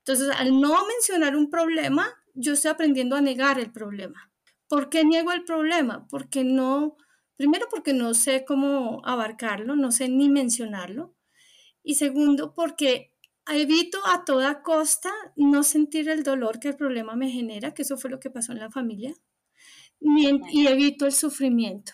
Entonces, 0.00 0.28
al 0.36 0.60
no 0.60 0.86
mencionar 0.86 1.34
un 1.34 1.48
problema, 1.48 2.06
yo 2.34 2.52
estoy 2.52 2.72
aprendiendo 2.72 3.16
a 3.16 3.22
negar 3.22 3.58
el 3.58 3.72
problema. 3.72 4.30
¿Por 4.68 4.90
qué 4.90 5.02
niego 5.02 5.32
el 5.32 5.44
problema? 5.44 6.06
Porque 6.10 6.44
no, 6.44 6.98
Primero 7.36 7.66
porque 7.70 7.92
no 7.92 8.14
sé 8.14 8.44
cómo 8.44 9.02
abarcarlo, 9.04 9.76
no 9.76 9.90
sé 9.90 10.08
ni 10.08 10.28
mencionarlo. 10.28 11.14
Y 11.82 11.96
segundo 11.96 12.54
porque 12.54 13.12
evito 13.46 13.98
a 14.06 14.24
toda 14.24 14.62
costa 14.62 15.12
no 15.36 15.62
sentir 15.62 16.08
el 16.08 16.22
dolor 16.22 16.60
que 16.60 16.68
el 16.68 16.76
problema 16.76 17.16
me 17.16 17.30
genera, 17.30 17.74
que 17.74 17.82
eso 17.82 17.96
fue 17.96 18.10
lo 18.10 18.20
que 18.20 18.30
pasó 18.30 18.52
en 18.52 18.60
la 18.60 18.70
familia, 18.70 19.14
y 20.00 20.66
evito 20.66 21.06
el 21.06 21.12
sufrimiento. 21.12 21.92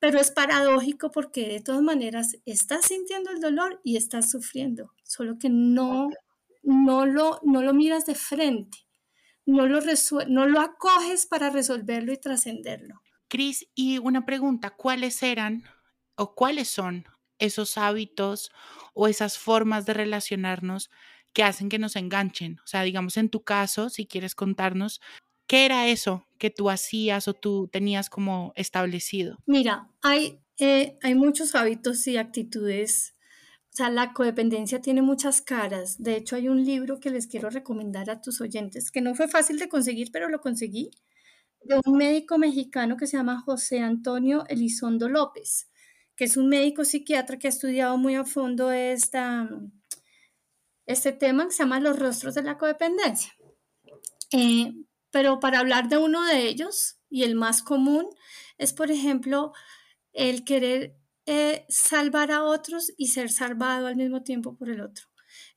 Pero 0.00 0.20
es 0.20 0.30
paradójico 0.30 1.10
porque 1.10 1.48
de 1.48 1.60
todas 1.60 1.82
maneras 1.82 2.36
estás 2.44 2.86
sintiendo 2.86 3.30
el 3.30 3.40
dolor 3.40 3.80
y 3.82 3.96
estás 3.96 4.30
sufriendo, 4.30 4.92
solo 5.02 5.38
que 5.38 5.48
no, 5.48 6.10
no, 6.62 7.06
lo, 7.06 7.40
no 7.42 7.62
lo 7.62 7.74
miras 7.74 8.06
de 8.06 8.14
frente, 8.14 8.78
no 9.44 9.66
lo, 9.66 9.80
no 10.28 10.46
lo 10.46 10.60
acoges 10.60 11.26
para 11.26 11.50
resolverlo 11.50 12.12
y 12.12 12.18
trascenderlo. 12.18 13.00
Cris, 13.28 13.68
y 13.74 13.98
una 13.98 14.24
pregunta, 14.24 14.70
¿cuáles 14.70 15.22
eran 15.22 15.64
o 16.16 16.34
cuáles 16.34 16.68
son 16.68 17.04
esos 17.38 17.78
hábitos 17.78 18.50
o 18.94 19.06
esas 19.06 19.38
formas 19.38 19.86
de 19.86 19.94
relacionarnos 19.94 20.90
que 21.32 21.42
hacen 21.42 21.68
que 21.68 21.78
nos 21.78 21.96
enganchen? 21.96 22.58
O 22.64 22.66
sea, 22.66 22.82
digamos 22.82 23.16
en 23.16 23.28
tu 23.28 23.42
caso, 23.42 23.90
si 23.90 24.06
quieres 24.06 24.34
contarnos, 24.34 25.00
¿qué 25.46 25.66
era 25.66 25.88
eso 25.88 26.26
que 26.38 26.50
tú 26.50 26.70
hacías 26.70 27.28
o 27.28 27.34
tú 27.34 27.68
tenías 27.70 28.08
como 28.08 28.52
establecido? 28.56 29.38
Mira, 29.46 29.90
hay, 30.02 30.40
eh, 30.58 30.98
hay 31.02 31.14
muchos 31.14 31.54
hábitos 31.54 32.06
y 32.06 32.16
actitudes. 32.16 33.14
O 33.72 33.76
sea, 33.78 33.90
la 33.90 34.12
codependencia 34.12 34.80
tiene 34.80 35.02
muchas 35.02 35.42
caras. 35.42 36.02
De 36.02 36.16
hecho, 36.16 36.34
hay 36.34 36.48
un 36.48 36.64
libro 36.64 36.98
que 36.98 37.10
les 37.10 37.26
quiero 37.26 37.50
recomendar 37.50 38.10
a 38.10 38.20
tus 38.20 38.40
oyentes, 38.40 38.90
que 38.90 39.02
no 39.02 39.14
fue 39.14 39.28
fácil 39.28 39.58
de 39.58 39.68
conseguir, 39.68 40.10
pero 40.10 40.28
lo 40.28 40.40
conseguí 40.40 40.90
de 41.68 41.80
un 41.84 41.98
médico 41.98 42.38
mexicano 42.38 42.96
que 42.96 43.06
se 43.06 43.18
llama 43.18 43.40
José 43.40 43.80
Antonio 43.80 44.44
Elizondo 44.48 45.08
López, 45.08 45.70
que 46.16 46.24
es 46.24 46.36
un 46.36 46.48
médico 46.48 46.84
psiquiatra 46.84 47.38
que 47.38 47.46
ha 47.46 47.50
estudiado 47.50 47.98
muy 47.98 48.14
a 48.14 48.24
fondo 48.24 48.72
esta, 48.72 49.48
este 50.86 51.12
tema 51.12 51.44
que 51.44 51.52
se 51.52 51.62
llama 51.62 51.78
los 51.78 51.98
rostros 51.98 52.34
de 52.34 52.42
la 52.42 52.56
codependencia. 52.56 53.34
Eh, 54.32 54.72
pero 55.10 55.40
para 55.40 55.58
hablar 55.60 55.88
de 55.88 55.98
uno 55.98 56.24
de 56.24 56.48
ellos, 56.48 56.98
y 57.10 57.22
el 57.24 57.34
más 57.34 57.62
común, 57.62 58.08
es 58.56 58.72
por 58.72 58.90
ejemplo 58.90 59.52
el 60.12 60.44
querer 60.44 60.96
eh, 61.26 61.66
salvar 61.68 62.32
a 62.32 62.44
otros 62.44 62.92
y 62.96 63.08
ser 63.08 63.30
salvado 63.30 63.86
al 63.86 63.96
mismo 63.96 64.22
tiempo 64.22 64.56
por 64.56 64.70
el 64.70 64.80
otro. 64.80 65.06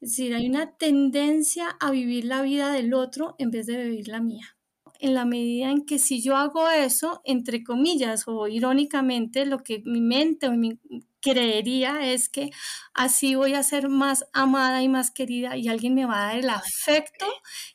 Es 0.02 0.10
decir, 0.12 0.36
hay 0.36 0.50
una 0.50 0.76
tendencia 0.78 1.70
a 1.80 1.92
vivir 1.92 2.26
la 2.26 2.42
vida 2.42 2.74
del 2.74 2.94
otro 2.94 3.36
en 3.40 3.52
vez 3.52 3.68
de 3.68 3.78
vivir 3.78 4.10
la 4.10 4.20
mía 4.20 4.58
en 5.02 5.16
la 5.16 5.26
medida 5.26 5.72
en 5.72 5.86
que 5.86 6.00
si 6.00 6.22
yo 6.22 6.38
hago 6.38 6.70
eso, 6.70 7.22
entre 7.26 7.64
comillas 7.64 8.24
o 8.28 8.48
irónicamente, 8.48 9.46
lo 9.46 9.60
que 9.64 9.82
mi 9.86 10.00
mente 10.00 10.48
o 10.48 10.54
mi 10.54 10.80
creería 11.22 12.12
es 12.12 12.30
que 12.30 12.52
así 12.94 13.36
voy 13.36 13.54
a 13.54 13.64
ser 13.64 13.90
más 13.90 14.26
amada 14.34 14.82
y 14.84 14.90
más 14.90 15.12
querida 15.12 15.58
y 15.58 15.68
alguien 15.70 15.96
me 15.96 16.06
va 16.06 16.24
a 16.24 16.28
dar 16.28 16.38
el 16.40 16.50
afecto 16.50 17.26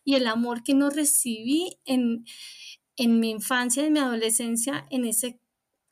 y 0.04 0.14
el 0.14 0.26
amor 0.26 0.62
que 0.62 0.75
no 0.75 0.90
recibí 0.90 1.78
en, 1.85 2.25
en 2.97 3.21
mi 3.21 3.30
infancia, 3.30 3.85
en 3.85 3.92
mi 3.92 4.00
adolescencia, 4.00 4.87
en 4.90 5.04
ese, 5.04 5.40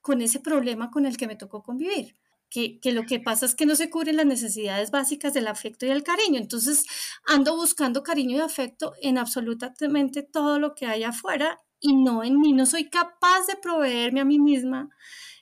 con 0.01 0.23
ese 0.23 0.41
problema 0.41 0.91
con 0.91 1.07
el 1.07 1.17
que 1.17 1.27
me 1.27 1.37
tocó 1.37 1.63
convivir. 1.63 2.17
Que, 2.51 2.79
que, 2.79 2.93
lo 2.93 3.05
que 3.05 3.19
pasa 3.19 3.47
es 3.47 3.57
que 3.57 3.67
no 3.67 3.75
se 3.75 3.91
cubren 3.91 4.17
las 4.17 4.27
necesidades 4.27 4.93
básicas 4.93 5.35
del 5.35 5.49
afecto 5.49 5.87
y 5.87 5.89
del 5.89 6.05
cariño. 6.05 6.39
Entonces 6.39 6.85
ando 7.27 7.57
buscando 7.57 8.03
cariño 8.03 8.37
y 8.37 8.41
afecto 8.41 8.95
en 9.01 9.19
absolutamente 9.19 10.23
todo 10.23 10.59
lo 10.59 10.75
que 10.75 10.87
hay 10.87 11.05
afuera 11.05 11.61
y 11.81 11.95
no 11.97 12.25
en 12.25 12.41
mí. 12.41 12.53
No 12.53 12.67
soy 12.67 12.89
capaz 12.91 13.47
de 13.47 13.57
proveerme 13.57 14.21
a 14.21 14.25
mí 14.25 14.39
misma 14.39 14.89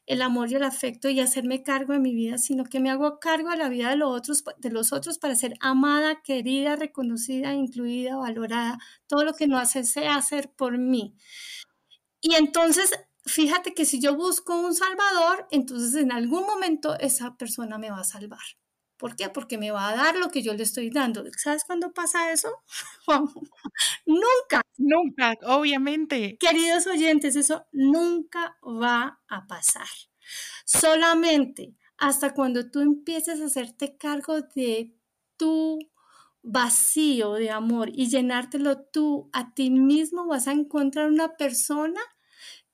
el 0.07 0.21
amor 0.23 0.51
y 0.51 0.57
el 0.57 0.65
afecto 0.65 1.09
y 1.09 1.21
hacerme 1.21 1.63
cargo 1.63 1.93
de 1.93 2.01
mi 2.01 2.15
vida, 2.15 2.39
sino 2.39 2.65
que 2.65 2.81
me 2.81 2.91
hago 2.91 3.21
cargo 3.21 3.51
de 3.51 3.57
la 3.57 3.69
vida 3.69 3.91
de 3.91 3.97
los 3.97 4.11
otros, 4.11 4.45
de 4.59 4.71
los 4.71 4.93
otros 4.93 5.19
para 5.19 5.37
ser 5.37 5.55
amada, 5.61 6.23
querida, 6.23 6.77
reconocida, 6.77 7.55
incluida, 7.55 8.17
valorada. 8.17 8.79
Todo 9.07 9.25
lo 9.25 9.35
que 9.35 9.47
no 9.47 9.59
hace 9.59 9.85
se 9.85 10.09
hacer 10.09 10.53
por 10.53 10.79
mí. 10.79 11.15
Y 12.21 12.35
entonces, 12.35 12.91
fíjate 13.27 13.75
que 13.75 13.85
si 13.85 14.01
yo 14.01 14.17
busco 14.17 14.59
un 14.59 14.75
salvador, 14.75 15.47
entonces 15.51 15.95
en 15.95 16.13
algún 16.13 16.47
momento 16.47 16.99
esa 16.99 17.37
persona 17.37 17.79
me 17.79 17.91
va 17.91 18.01
a 18.01 18.05
salvar. 18.05 18.41
¿Por 19.03 19.17
qué? 19.17 19.29
Porque 19.29 19.59
me 19.59 19.73
va 19.73 19.89
a 19.89 19.97
dar 19.97 20.15
lo 20.17 20.29
que 20.31 20.43
yo 20.43 20.55
le 20.55 20.63
estoy 20.63 20.89
dando. 20.89 21.25
¿Sabes 21.37 21.65
cuándo 21.65 21.93
pasa 21.93 22.31
eso? 22.31 22.49
nunca. 24.07 24.63
Nunca, 24.79 25.35
obviamente. 25.43 26.37
Queridos 26.39 26.87
oyentes, 26.87 27.35
eso 27.35 27.67
nunca 27.73 28.57
va 28.63 29.21
a 29.29 29.47
pasar. 29.49 29.89
Solamente 30.65 31.75
hasta 31.99 32.33
cuando 32.33 32.71
tú 32.71 32.79
empieces 32.79 33.41
a 33.41 33.47
hacerte 33.47 33.97
cargo 33.97 34.41
de 34.55 34.95
tu 35.37 35.81
vacío 36.45 37.35
de 37.35 37.51
amor 37.51 37.91
y 37.93 38.09
llenártelo 38.09 38.83
tú 38.85 39.31
a 39.33 39.53
ti 39.53 39.71
mismo, 39.71 40.27
vas 40.29 40.47
a 40.47 40.53
encontrar 40.53 41.09
una 41.11 41.37
persona 41.37 42.01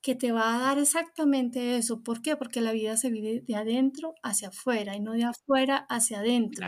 que 0.01 0.15
te 0.15 0.31
va 0.31 0.55
a 0.55 0.59
dar 0.59 0.79
exactamente 0.79 1.77
eso. 1.77 2.01
¿Por 2.03 2.21
qué? 2.21 2.35
Porque 2.35 2.61
la 2.61 2.71
vida 2.71 2.97
se 2.97 3.09
vive 3.09 3.43
de 3.47 3.55
adentro 3.55 4.15
hacia 4.23 4.49
afuera 4.49 4.95
y 4.95 4.99
no 4.99 5.13
de 5.13 5.25
afuera 5.25 5.85
hacia 5.89 6.19
adentro. 6.19 6.67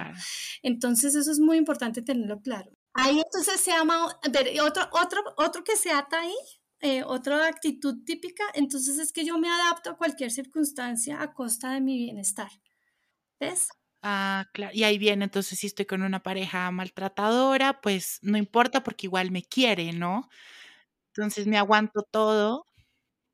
Entonces 0.62 1.16
eso 1.16 1.32
es 1.32 1.40
muy 1.40 1.58
importante 1.58 2.02
tenerlo 2.02 2.42
claro. 2.42 2.72
Ahí 2.94 3.20
entonces 3.20 3.62
se 3.62 3.72
llama, 3.72 4.06
otro, 4.06 4.90
otro, 4.92 5.24
otro 5.38 5.64
que 5.64 5.78
se 5.78 5.92
ata 5.92 6.20
ahí, 6.20 6.36
eh, 6.82 7.04
otra 7.06 7.48
actitud 7.48 8.04
típica, 8.06 8.44
entonces 8.54 9.00
es 9.00 9.14
que 9.14 9.24
yo 9.24 9.38
me 9.38 9.50
adapto 9.50 9.92
a 9.92 9.98
cualquier 9.98 10.32
circunstancia 10.32 11.22
a 11.22 11.34
costa 11.34 11.72
de 11.72 11.80
mi 11.80 11.98
bienestar. 11.98 12.50
¿Ves? 13.40 13.70
Ah, 14.02 14.48
claro. 14.54 14.74
Y 14.76 14.84
ahí 14.84 14.98
viene, 14.98 15.26
entonces, 15.26 15.60
si 15.60 15.68
estoy 15.68 15.86
con 15.86 16.02
una 16.02 16.24
pareja 16.24 16.70
maltratadora, 16.72 17.82
pues 17.82 18.20
no 18.24 18.38
importa 18.38 18.84
porque 18.84 19.08
igual 19.08 19.32
me 19.32 19.44
quiere, 19.44 19.94
¿no? 19.94 20.28
Entonces 21.14 21.48
me 21.48 21.58
aguanto 21.58 22.04
todo 22.04 22.66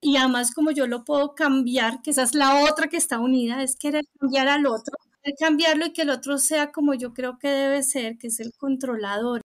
y 0.01 0.18
además 0.18 0.54
como 0.54 0.72
yo 0.72 0.88
lo 0.88 1.04
puedo 1.06 1.36
cambiar, 1.36 2.01
que 2.01 2.12
esa 2.12 2.24
es 2.24 2.36
la 2.36 2.63
otra 2.66 2.88
que 2.88 2.98
está 2.98 3.20
unida, 3.20 3.63
es 3.63 3.75
querer 3.75 4.06
cambiar 4.20 4.48
al 4.48 4.66
otro, 4.68 4.98
cambiarlo 5.39 5.86
y 5.88 5.94
que 5.94 6.04
el 6.04 6.10
otro 6.10 6.38
sea 6.38 6.72
como 6.72 6.94
yo 6.94 7.13
creo 7.13 7.38
que 7.39 7.50
debe 7.50 7.84
ser, 7.84 8.18
que 8.18 8.27
es 8.27 8.39
el 8.39 8.54
controlador. 8.58 9.42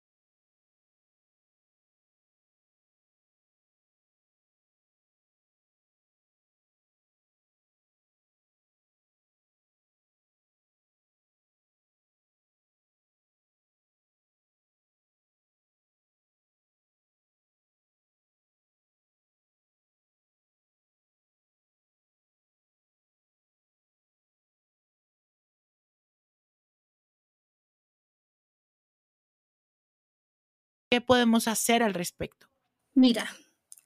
¿Qué 30.89 31.01
podemos 31.01 31.47
hacer 31.47 31.83
al 31.83 31.93
respecto? 31.93 32.47
Mira, 32.95 33.29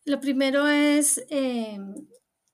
lo 0.06 0.20
primero 0.20 0.68
es, 0.68 1.24
eh, 1.30 1.78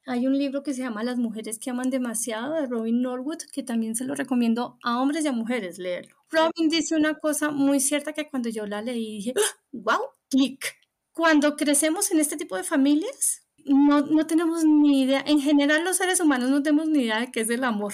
hay 0.06 0.26
un 0.26 0.38
libro 0.38 0.64
que 0.64 0.74
se 0.74 0.82
llama 0.82 1.04
Las 1.04 1.18
mujeres 1.18 1.60
que 1.60 1.70
aman 1.70 1.90
demasiado 1.90 2.56
de 2.56 2.66
Robin 2.66 3.02
Norwood, 3.02 3.44
que 3.54 3.62
también 3.62 3.96
se 3.96 4.06
lo 4.06 4.16
recomiendo 4.16 4.78
a 4.84 5.00
hombres 5.00 5.24
y 5.24 5.28
a 5.28 5.32
mujeres 5.32 5.78
leerlo. 5.78 6.16
Robin 6.32 6.70
dice 6.70 6.96
una 6.96 7.16
cosa 7.16 7.52
muy 7.52 7.80
cierta 7.80 8.14
que 8.14 8.28
cuando 8.28 8.50
yo 8.50 8.66
la 8.66 8.82
leí 8.82 9.18
dije, 9.18 9.34
wow, 9.72 10.00
click. 10.30 10.78
Cuando 11.12 11.56
crecemos 11.56 12.12
en 12.12 12.20
este 12.20 12.38
tipo 12.38 12.56
de 12.56 12.64
familias, 12.64 13.46
no, 13.66 14.02
no, 14.02 14.26
tenemos 14.26 14.64
ni 14.64 15.04
idea, 15.04 15.24
en 15.28 15.42
general 15.42 15.84
los 15.84 15.98
seres 15.98 16.20
humanos 16.20 16.50
no 16.50 16.64
tenemos 16.64 16.88
ni 16.88 17.04
idea 17.04 17.20
de 17.20 17.32
qué 17.32 17.42
es 17.42 17.50
el 17.50 17.64
amor. 17.64 17.94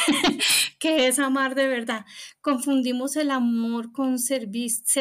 que 0.78 1.06
es 1.06 1.18
amar 1.18 1.54
de 1.54 1.68
verdad. 1.68 2.04
Confundimos 2.40 3.16
el 3.16 3.30
amor 3.30 3.92
con 3.92 4.18
ser 4.18 4.48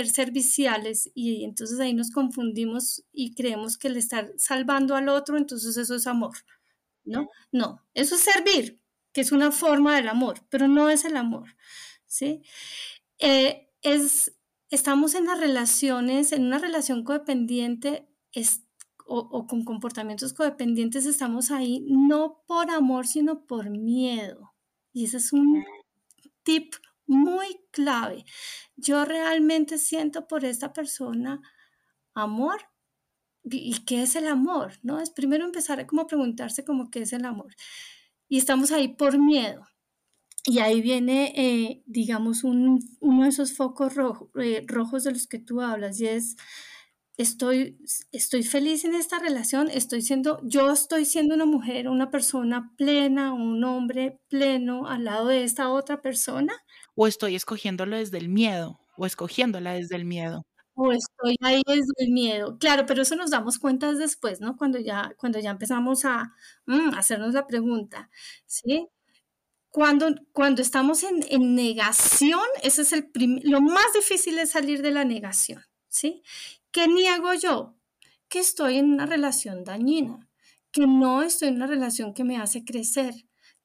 serviciales 0.07 1.11
y 1.13 1.43
entonces 1.43 1.79
ahí 1.79 1.93
nos 1.93 2.11
confundimos 2.11 3.03
y 3.11 3.33
creemos 3.35 3.77
que 3.77 3.89
el 3.89 3.97
estar 3.97 4.31
salvando 4.37 4.95
al 4.95 5.09
otro, 5.09 5.37
entonces 5.37 5.77
eso 5.77 5.95
es 5.95 6.07
amor. 6.07 6.35
¿No? 7.03 7.29
No, 7.51 7.83
eso 7.93 8.15
es 8.15 8.21
servir, 8.21 8.81
que 9.13 9.21
es 9.21 9.31
una 9.31 9.51
forma 9.51 9.95
del 9.95 10.07
amor, 10.07 10.41
pero 10.49 10.67
no 10.67 10.89
es 10.89 11.05
el 11.05 11.17
amor. 11.17 11.55
¿Sí? 12.07 12.41
Eh, 13.19 13.69
es, 13.81 14.35
estamos 14.69 15.13
en 15.15 15.25
las 15.25 15.39
relaciones, 15.39 16.31
en 16.31 16.45
una 16.45 16.57
relación 16.57 17.03
codependiente 17.03 18.07
o, 19.05 19.19
o 19.19 19.47
con 19.47 19.63
comportamientos 19.65 20.33
codependientes, 20.33 21.05
estamos 21.05 21.51
ahí 21.51 21.85
no 21.87 22.43
por 22.47 22.71
amor, 22.71 23.05
sino 23.05 23.45
por 23.45 23.69
miedo. 23.69 24.54
Y 24.95 25.03
ese 25.03 25.17
es 25.17 25.33
un 25.33 25.65
tip 26.43 26.73
muy 27.05 27.59
clave. 27.71 28.23
Yo 28.77 29.03
realmente 29.03 29.77
siento 29.77 30.25
por 30.25 30.45
esta 30.45 30.71
persona 30.71 31.41
amor. 32.13 32.61
¿Y 33.43 33.83
qué 33.85 34.03
es 34.03 34.15
el 34.15 34.25
amor? 34.25 34.79
¿No? 34.83 35.01
Es 35.01 35.09
primero 35.09 35.43
empezar 35.43 35.81
a 35.81 36.07
preguntarse 36.07 36.63
como 36.63 36.89
qué 36.89 37.01
es 37.01 37.11
el 37.11 37.25
amor. 37.25 37.53
Y 38.29 38.37
estamos 38.37 38.71
ahí 38.71 38.87
por 38.87 39.19
miedo. 39.19 39.65
Y 40.45 40.59
ahí 40.59 40.79
viene, 40.79 41.33
eh, 41.35 41.83
digamos, 41.85 42.45
uno 42.45 42.79
de 43.01 43.27
esos 43.27 43.51
focos 43.51 43.93
eh, 44.41 44.63
rojos 44.65 45.03
de 45.03 45.11
los 45.11 45.27
que 45.27 45.39
tú 45.39 45.59
hablas, 45.59 45.99
y 45.99 46.07
es 46.07 46.37
estoy, 47.17 47.77
estoy 48.11 48.43
feliz 48.43 48.85
en 48.85 48.95
esta 48.95 49.19
relación, 49.19 49.69
estoy 49.69 50.01
siendo, 50.01 50.39
yo 50.43 50.71
estoy 50.71 51.05
siendo 51.05 51.35
una 51.35 51.45
mujer, 51.45 51.87
una 51.87 52.09
persona 52.09 52.73
plena, 52.77 53.33
un 53.33 53.63
hombre 53.63 54.19
pleno 54.27 54.87
al 54.87 55.05
lado 55.05 55.27
de 55.27 55.43
esta 55.43 55.69
otra 55.69 56.01
persona. 56.01 56.53
O 56.95 57.07
estoy 57.07 57.35
escogiéndolo 57.35 57.97
desde 57.97 58.17
el 58.17 58.29
miedo, 58.29 58.79
o 58.97 59.05
escogiéndola 59.05 59.73
desde 59.73 59.95
el 59.95 60.05
miedo. 60.05 60.45
O 60.75 60.91
estoy 60.91 61.37
ahí 61.41 61.61
desde 61.65 61.93
el 61.97 62.11
miedo. 62.11 62.57
Claro, 62.59 62.85
pero 62.85 63.01
eso 63.01 63.15
nos 63.15 63.31
damos 63.31 63.59
cuenta 63.59 63.93
después, 63.93 64.41
¿no? 64.41 64.57
Cuando 64.57 64.77
ya, 64.77 65.13
cuando 65.17 65.39
ya 65.39 65.51
empezamos 65.51 66.03
a 66.03 66.33
mm, 66.65 66.93
hacernos 66.95 67.33
la 67.33 67.47
pregunta, 67.47 68.09
¿sí? 68.45 68.89
Cuando, 69.69 70.07
cuando 70.31 70.61
estamos 70.61 71.03
en, 71.03 71.23
en 71.29 71.55
negación, 71.55 72.41
ese 72.63 72.81
es 72.81 72.93
el 72.93 73.09
lo 73.43 73.61
más 73.61 73.93
difícil 73.93 74.39
es 74.39 74.51
salir 74.51 74.81
de 74.81 74.91
la 74.91 75.03
negación, 75.05 75.61
¿sí? 75.89 76.23
¿Qué 76.75 76.89
niego 76.89 77.33
yo? 77.33 77.77
Que 78.27 78.39
estoy 78.39 78.79
en 78.79 78.91
una 78.91 79.05
relación 79.05 79.63
dañina, 79.63 80.29
que 80.73 80.85
no 80.85 81.21
estoy 81.21 81.47
en 81.47 81.55
una 81.55 81.67
relación 81.67 82.13
que 82.13 82.25
me 82.25 82.35
hace 82.35 82.65
crecer, 82.65 83.13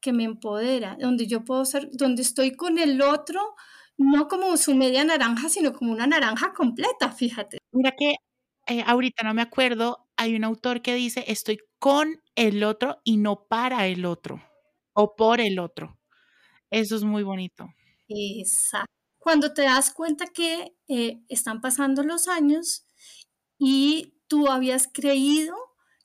que 0.00 0.12
me 0.12 0.22
empodera, 0.22 0.96
donde 1.00 1.26
yo 1.26 1.44
puedo 1.44 1.64
ser, 1.64 1.88
donde 1.90 2.22
estoy 2.22 2.54
con 2.54 2.78
el 2.78 3.02
otro, 3.02 3.56
no 3.98 4.28
como 4.28 4.56
su 4.56 4.76
media 4.76 5.02
naranja, 5.02 5.48
sino 5.48 5.72
como 5.72 5.90
una 5.90 6.06
naranja 6.06 6.52
completa, 6.52 7.10
fíjate. 7.10 7.58
Mira 7.72 7.94
que 7.98 8.14
eh, 8.68 8.84
ahorita 8.86 9.24
no 9.24 9.34
me 9.34 9.42
acuerdo, 9.42 10.06
hay 10.16 10.36
un 10.36 10.44
autor 10.44 10.80
que 10.80 10.94
dice, 10.94 11.24
estoy 11.26 11.58
con 11.80 12.22
el 12.36 12.62
otro 12.62 13.00
y 13.02 13.16
no 13.16 13.44
para 13.48 13.88
el 13.88 14.04
otro, 14.04 14.40
o 14.92 15.16
por 15.16 15.40
el 15.40 15.58
otro. 15.58 15.98
Eso 16.70 16.94
es 16.94 17.02
muy 17.02 17.24
bonito. 17.24 17.66
Exacto. 18.06 18.92
Cuando 19.18 19.52
te 19.52 19.62
das 19.62 19.92
cuenta 19.92 20.26
que 20.28 20.76
eh, 20.86 21.24
están 21.28 21.60
pasando 21.60 22.04
los 22.04 22.28
años 22.28 22.86
y 23.60 24.14
tú 24.26 24.48
habías 24.48 24.88
creído 24.92 25.54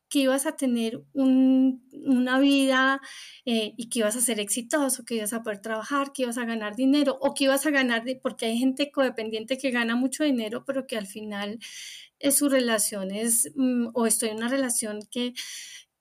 que 0.10 0.20
ibas 0.20 0.46
a 0.46 0.56
tener 0.56 1.04
una 1.14 2.40
vida 2.40 3.02
eh, 3.46 3.74
y 3.76 3.90
que 3.90 4.00
ibas 4.00 4.16
a 4.16 4.22
ser 4.22 4.40
exitoso, 4.40 5.04
que 5.04 5.16
ibas 5.16 5.34
a 5.34 5.42
poder 5.42 5.62
trabajar, 5.62 6.14
que 6.14 6.24
ibas 6.24 6.38
a 6.38 6.46
ganar 6.46 6.76
dinero 6.76 7.18
o 7.22 7.34
que 7.34 7.46
ibas 7.46 7.66
a 7.66 7.72
ganar, 7.72 8.04
porque 8.22 8.46
hay 8.46 8.58
gente 8.58 8.92
codependiente 8.92 9.58
que 9.58 9.72
gana 9.72 9.96
mucho 9.96 10.24
dinero, 10.24 10.64
pero 10.66 10.86
que 10.86 10.98
al 10.98 11.08
final 11.08 11.60
es 12.20 12.36
su 12.36 12.50
relación 12.50 13.12
es, 13.12 13.52
mm, 13.56 13.88
o 13.94 14.06
estoy 14.06 14.30
en 14.30 14.38
una 14.38 14.48
relación 14.50 15.00
que, 15.10 15.34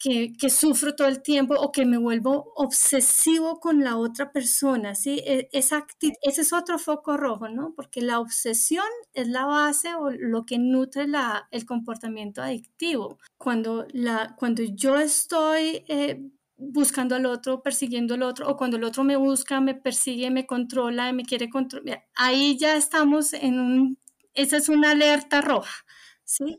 que, 0.04 0.50
sufro 0.50 0.94
todo 0.94 1.08
el 1.08 1.22
tiempo 1.22 1.54
o 1.54 1.72
que 1.72 1.86
me 1.86 1.96
vuelvo 1.96 2.52
obsesivo 2.56 3.58
con 3.58 3.82
la 3.82 3.96
otra 3.96 4.32
persona, 4.32 4.94
¿sí? 4.94 5.22
E, 5.24 5.48
esa 5.52 5.86
ese 6.20 6.42
es 6.42 6.52
otro 6.52 6.78
foco 6.78 7.16
rojo, 7.16 7.48
¿no? 7.48 7.72
Porque 7.74 8.02
la 8.02 8.20
obsesión 8.20 8.84
es 9.14 9.28
la 9.28 9.46
base 9.46 9.94
o 9.94 10.10
lo 10.10 10.44
que 10.44 10.58
nutre 10.58 11.08
la, 11.08 11.48
el 11.50 11.64
comportamiento 11.64 12.42
adictivo. 12.42 13.18
Cuando, 13.38 13.86
la, 13.92 14.34
cuando 14.36 14.62
yo 14.62 14.98
estoy... 14.98 15.84
Eh, 15.88 16.22
buscando 16.56 17.16
al 17.16 17.26
otro, 17.26 17.62
persiguiendo 17.62 18.14
al 18.14 18.22
otro, 18.22 18.48
o 18.48 18.56
cuando 18.56 18.76
el 18.76 18.84
otro 18.84 19.02
me 19.02 19.16
busca, 19.16 19.60
me 19.60 19.74
persigue, 19.74 20.30
me 20.30 20.46
controla, 20.46 21.12
me 21.12 21.24
quiere 21.24 21.50
controlar. 21.50 22.06
Ahí 22.14 22.56
ya 22.56 22.76
estamos 22.76 23.32
en 23.32 23.58
un, 23.58 23.98
esa 24.34 24.56
es 24.58 24.68
una 24.68 24.92
alerta 24.92 25.40
roja, 25.40 25.84
¿sí? 26.22 26.58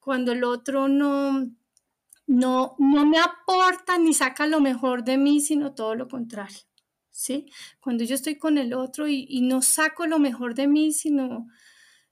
Cuando 0.00 0.32
el 0.32 0.42
otro 0.42 0.88
no, 0.88 1.48
no, 2.28 2.76
no 2.78 3.06
me 3.06 3.18
aporta 3.18 3.98
ni 3.98 4.12
saca 4.12 4.46
lo 4.46 4.60
mejor 4.60 5.02
de 5.02 5.16
mí, 5.16 5.40
sino 5.40 5.74
todo 5.74 5.94
lo 5.94 6.08
contrario, 6.08 6.58
¿sí? 7.10 7.50
Cuando 7.80 8.04
yo 8.04 8.14
estoy 8.14 8.36
con 8.36 8.58
el 8.58 8.74
otro 8.74 9.08
y, 9.08 9.40
no 9.40 9.62
saco 9.62 10.06
lo 10.06 10.18
mejor 10.18 10.54
de 10.54 10.68
mí, 10.68 10.92
sino 10.92 11.48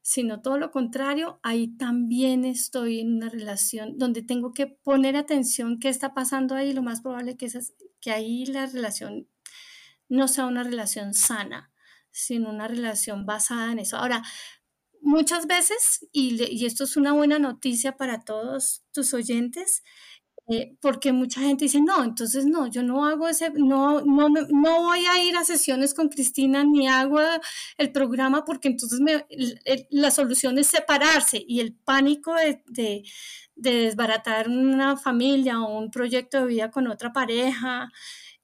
sino 0.00 0.40
todo 0.40 0.56
lo 0.56 0.70
contrario, 0.70 1.40
ahí 1.42 1.68
también 1.76 2.44
estoy 2.44 3.00
en 3.00 3.16
una 3.16 3.28
relación 3.28 3.98
donde 3.98 4.22
tengo 4.22 4.52
que 4.52 4.68
poner 4.68 5.16
atención 5.16 5.80
qué 5.80 5.88
está 5.88 6.14
pasando 6.14 6.54
ahí. 6.54 6.72
Lo 6.72 6.82
más 6.82 7.00
probable 7.00 7.36
que 7.36 7.46
es 7.46 7.74
que 8.00 8.12
ahí 8.12 8.46
la 8.46 8.66
relación 8.66 9.28
no 10.08 10.28
sea 10.28 10.46
una 10.46 10.62
relación 10.62 11.12
sana, 11.12 11.72
sino 12.12 12.50
una 12.50 12.68
relación 12.68 13.26
basada 13.26 13.72
en 13.72 13.80
eso. 13.80 13.96
Ahora, 13.96 14.22
muchas 15.02 15.46
veces, 15.46 16.06
y, 16.12 16.42
y 16.44 16.66
esto 16.66 16.84
es 16.84 16.96
una 16.96 17.12
buena 17.12 17.38
noticia 17.38 17.96
para 17.96 18.20
todos 18.24 18.84
tus 18.92 19.14
oyentes, 19.14 19.82
eh, 20.48 20.76
porque 20.80 21.12
mucha 21.12 21.40
gente 21.40 21.64
dice, 21.64 21.80
no, 21.80 22.04
entonces 22.04 22.46
no, 22.46 22.68
yo 22.68 22.84
no 22.84 23.04
hago 23.04 23.26
ese, 23.28 23.50
no, 23.50 24.02
no, 24.02 24.28
no 24.28 24.82
voy 24.82 25.04
a 25.06 25.20
ir 25.24 25.36
a 25.36 25.44
sesiones 25.44 25.92
con 25.92 26.08
Cristina 26.08 26.62
ni 26.62 26.86
hago 26.86 27.18
el 27.78 27.90
programa 27.90 28.44
porque 28.44 28.68
entonces 28.68 29.00
me, 29.00 29.26
la 29.90 30.12
solución 30.12 30.56
es 30.58 30.68
separarse 30.68 31.42
y 31.48 31.58
el 31.58 31.74
pánico 31.74 32.32
de, 32.34 32.62
de, 32.66 33.02
desbaratar 33.56 34.48
una 34.48 34.96
familia 34.96 35.60
o 35.60 35.78
un 35.78 35.90
proyecto 35.90 36.38
de 36.38 36.46
vida 36.46 36.70
con 36.70 36.86
otra 36.86 37.12
pareja 37.12 37.90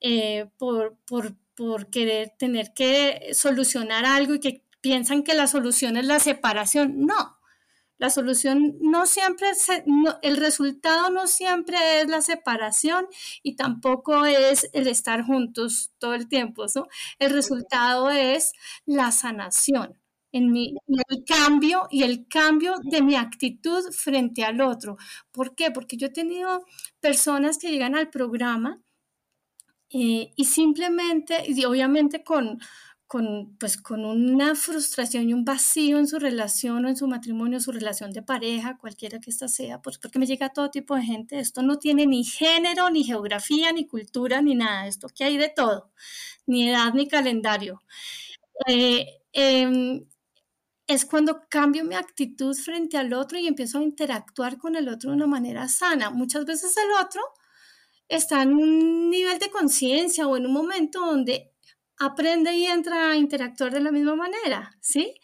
eh, 0.01 0.47
por, 0.59 0.97
por, 1.07 1.37
por 1.55 1.88
querer 1.91 2.33
tener 2.38 2.73
que 2.75 3.31
solucionar 3.35 4.05
algo 4.07 4.35
y 4.35 4.41
que 4.41 4.65
piensan 4.83 5.23
que 5.23 5.35
la 5.35 5.47
solución 5.47 5.97
es 5.97 6.05
la 6.05 6.21
separación. 6.21 7.07
No, 7.07 7.38
la 8.03 8.11
solución 8.11 8.79
no 8.81 9.07
siempre, 9.07 9.53
el 10.23 10.37
resultado 10.37 11.11
no 11.11 11.29
siempre 11.29 12.01
es 12.01 12.09
la 12.09 12.21
separación 12.21 13.07
y 13.45 13.55
tampoco 13.55 14.25
es 14.25 14.68
el 14.73 14.88
estar 14.88 15.23
juntos 15.23 15.92
todo 15.99 16.14
el 16.14 16.29
tiempo, 16.29 16.66
¿no? 16.75 16.88
El 17.21 17.31
resultado 17.31 18.11
es 18.11 18.55
la 18.87 19.12
sanación. 19.12 20.01
En 20.33 20.51
mi, 20.51 20.75
el 20.88 21.25
cambio 21.25 21.87
y 21.90 22.03
el 22.03 22.27
cambio 22.27 22.75
de 22.83 23.03
mi 23.03 23.14
actitud 23.14 23.85
frente 23.92 24.42
al 24.45 24.62
otro. 24.62 24.97
¿Por 25.31 25.55
qué? 25.55 25.71
Porque 25.71 25.97
yo 25.97 26.09
he 26.09 26.11
tenido 26.11 26.64
personas 27.01 27.57
que 27.57 27.71
llegan 27.71 27.95
al 27.95 28.11
programa 28.11 28.81
eh, 29.90 30.33
y 30.35 30.45
simplemente, 30.47 31.45
y 31.47 31.64
obviamente 31.66 32.25
con, 32.25 32.59
con, 33.12 33.59
pues, 33.59 33.77
con 33.77 34.07
una 34.07 34.55
frustración 34.55 35.29
y 35.29 35.35
un 35.35 35.44
vacío 35.44 35.98
en 35.98 36.07
su 36.07 36.18
relación 36.18 36.83
o 36.87 36.88
en 36.88 36.96
su 36.96 37.07
matrimonio, 37.07 37.61
su 37.61 37.70
relación 37.70 38.11
de 38.11 38.22
pareja, 38.22 38.79
cualquiera 38.79 39.20
que 39.20 39.29
ésta 39.29 39.48
sea, 39.48 39.83
pues 39.83 39.98
porque 39.98 40.18
me 40.18 40.25
llega 40.27 40.48
todo 40.48 40.70
tipo 40.70 40.96
de 40.96 41.03
gente. 41.03 41.38
Esto 41.38 41.61
no 41.61 41.79
tiene 41.79 42.07
ni 42.07 42.25
género, 42.25 42.88
ni 42.88 43.05
geografía, 43.05 43.70
ni 43.70 43.87
cultura, 43.87 44.40
ni 44.40 44.55
nada. 44.55 44.87
Esto 44.87 45.09
que 45.11 45.25
hay 45.25 45.37
de 45.37 45.51
todo, 45.51 45.92
ni 46.46 46.70
edad, 46.70 46.94
ni 46.94 47.07
calendario. 47.07 47.83
Eh, 48.66 49.07
em, 49.33 50.07
es 50.87 51.05
cuando 51.05 51.42
cambio 51.51 51.85
mi 51.85 51.96
actitud 51.96 52.57
frente 52.57 52.96
al 52.96 53.12
otro 53.12 53.38
y 53.38 53.46
empiezo 53.46 53.79
a 53.79 53.83
interactuar 53.83 54.57
con 54.59 54.75
el 54.77 54.88
otro 54.88 55.11
de 55.11 55.16
una 55.16 55.27
manera 55.27 55.68
sana. 55.68 56.11
Muchas 56.11 56.46
veces 56.46 56.75
el 56.79 56.90
otro 57.05 57.20
está 58.09 58.42
en 58.42 58.55
un 58.55 59.11
nivel 59.11 59.38
de 59.38 59.51
conciencia 59.51 60.27
o 60.29 60.37
en 60.38 60.46
un 60.46 60.53
momento 60.55 61.01
donde 61.01 61.52
aprende 62.05 62.55
y 62.55 62.67
entra 62.67 63.11
a 63.12 63.17
interactuar 63.17 63.73
de 63.73 63.81
la 63.81 63.93
misma 63.93 64.17
manera, 64.17 64.77
¿sí? 64.81 65.15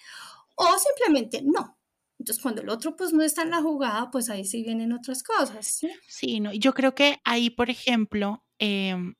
O 0.56 0.66
simplemente 0.78 1.42
no. 1.44 1.78
Entonces, 2.18 2.42
cuando 2.42 2.62
el 2.62 2.68
otro 2.68 2.96
pues 2.96 3.12
no 3.12 3.22
está 3.22 3.42
en 3.42 3.50
la 3.50 3.62
jugada, 3.62 4.10
pues 4.10 4.28
ahí 4.30 4.44
sí 4.44 4.62
vienen 4.64 4.92
otras 4.92 5.22
cosas, 5.22 5.80
¿sí? 6.06 6.40
No, 6.40 6.52
yo 6.52 6.74
creo 6.74 6.94
que 6.94 7.20
ahí, 7.24 7.50
por 7.50 7.70
ejemplo, 7.70 8.44
em, 8.58 9.14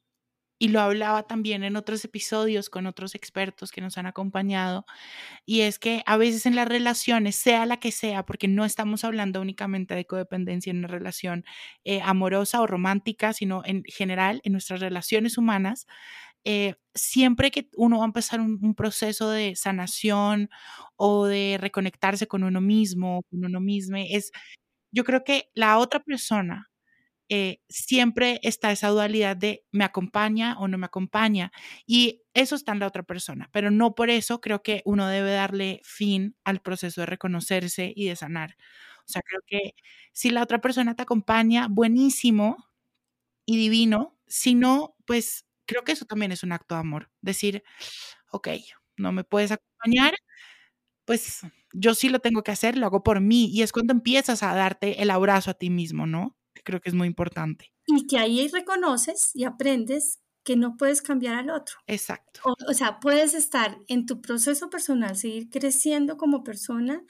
y 0.61 0.69
lo 0.69 0.81
hablaba 0.81 1.25
también 1.25 1.65
en 1.65 1.77
otros 1.77 2.05
episodios 2.05 2.71
con 2.71 2.87
otros 2.87 3.15
expertos 3.15 3.71
que 3.73 3.81
nos 3.81 3.99
han 3.99 4.07
acompañado, 4.07 4.87
y 5.47 5.63
es 5.63 5.79
que 5.79 6.03
a 6.07 6.17
veces 6.17 6.47
en 6.47 6.57
las 6.57 6.69
relaciones, 6.69 7.37
sea 7.37 7.67
la 7.67 7.79
que 7.79 7.93
sea, 7.93 8.25
porque 8.27 8.49
no 8.49 8.65
estamos 8.65 9.05
hablando 9.05 9.41
únicamente 9.41 9.95
de 9.95 10.07
codependencia 10.07 10.71
en 10.71 10.79
una 10.79 10.89
relación 10.89 11.45
eh, 11.85 12.01
amorosa 12.03 12.61
o 12.63 12.67
romántica, 12.67 13.33
sino 13.33 13.63
en 13.65 13.85
general 13.85 14.41
en 14.45 14.53
nuestras 14.53 14.81
relaciones 14.81 15.39
humanas, 15.39 15.87
eh, 16.45 16.77
siempre 16.95 17.51
que 17.51 17.69
uno 17.77 17.99
va 17.99 18.05
a 18.05 18.07
empezar 18.07 18.41
un, 18.41 18.75
proceso 18.75 19.31
de 19.31 19.57
sanación 19.57 20.51
o 20.97 21.27
de 21.27 21.59
reconectarse 21.61 22.27
con 22.29 22.45
uno 22.45 22.61
mismo, 22.61 23.23
con 23.31 23.45
uno 23.45 23.61
mismo, 23.61 23.97
es, 23.99 24.33
yo 24.93 25.05
creo 25.05 25.25
que 25.25 25.51
la 25.55 25.79
otra 25.79 26.01
persona 26.01 26.71
eh, 27.31 27.61
siempre 27.69 28.41
está 28.43 28.73
esa 28.73 28.89
dualidad 28.89 29.37
de 29.37 29.65
me 29.71 29.85
acompaña 29.85 30.59
o 30.59 30.69
no 30.69 30.79
me 30.79 30.87
acompaña 30.87 31.53
y 31.87 32.23
eso 32.35 32.57
está 32.57 32.73
en 32.73 32.81
la 32.81 32.87
otra 32.87 33.03
persona, 33.03 33.51
pero 33.53 33.71
no 33.71 33.95
por 33.95 34.11
eso 34.11 34.41
creo 34.41 34.63
que 34.63 34.83
uno 34.87 35.07
debe 35.09 35.33
darle 35.33 35.81
fin 35.85 36.37
al 36.45 36.61
proceso 36.63 37.03
de 37.03 37.07
reconocerse 37.07 37.93
y 37.95 38.09
de 38.09 38.17
sanar. 38.17 38.57
O 39.07 39.11
sea, 39.11 39.23
creo 39.23 39.41
que 39.47 39.75
si 40.13 40.31
la 40.31 40.43
otra 40.43 40.61
persona 40.61 40.95
te 40.95 41.03
acompaña, 41.03 41.69
buenísimo 41.71 42.57
y 43.47 43.57
divino, 43.59 44.19
si 44.27 44.55
no, 44.55 44.97
pues 45.07 45.48
creo 45.69 45.85
que 45.85 45.93
eso 45.93 46.07
también 46.07 46.33
es 46.33 46.43
un 46.43 46.51
acto 46.51 46.75
de 46.75 46.81
amor. 46.81 47.11
Decir, 47.21 47.63
ok, 48.33 48.49
no 48.97 49.13
me 49.13 49.23
puedes 49.23 49.53
acompañar, 49.53 50.15
pues 51.05 51.43
yo 51.73 51.95
sí 51.95 52.09
lo 52.09 52.19
tengo 52.19 52.43
que 52.43 52.51
hacer, 52.51 52.77
lo 52.77 52.87
hago 52.87 53.05
por 53.05 53.21
mí. 53.21 53.51
Y 53.53 53.63
es 53.63 53.71
cuando 53.71 53.93
empiezas 53.93 54.43
a 54.43 54.55
darte 54.55 55.03
el 55.03 55.11
abrazo 55.11 55.51
a 55.51 55.55
ti 55.55 55.71
mismo, 55.71 56.07
¿no? 56.07 56.37
Creo 56.65 56.81
que 56.81 56.89
es 56.89 56.95
muy 56.95 57.07
importante. 57.07 57.73
Y 57.87 58.07
que 58.07 58.19
ahí 58.19 58.49
reconoces 58.49 59.31
y 59.35 59.45
aprendes 59.45 60.21
que 60.43 60.57
no 60.57 60.77
puedes 60.77 61.03
cambiar 61.03 61.35
al 61.35 61.51
otro. 61.51 61.77
Exacto. 61.87 62.41
O, 62.67 62.73
sea, 62.73 63.01
puedes 63.01 63.35
estar 63.35 63.79
en 63.87 64.07
tu 64.07 64.21
proceso 64.23 64.71
personal, 64.71 65.17
seguir 65.17 65.51
creciendo 65.51 66.17
como 66.17 66.43
persona 66.43 67.05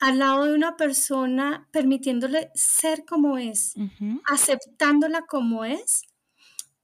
al 0.00 0.18
lado 0.18 0.46
de 0.46 0.54
una 0.54 0.76
persona, 0.76 1.68
permitiéndole 1.70 2.50
ser 2.56 3.04
como 3.04 3.38
es, 3.38 3.74
aceptándola 4.28 5.26
como 5.28 5.64
es, 5.64 6.02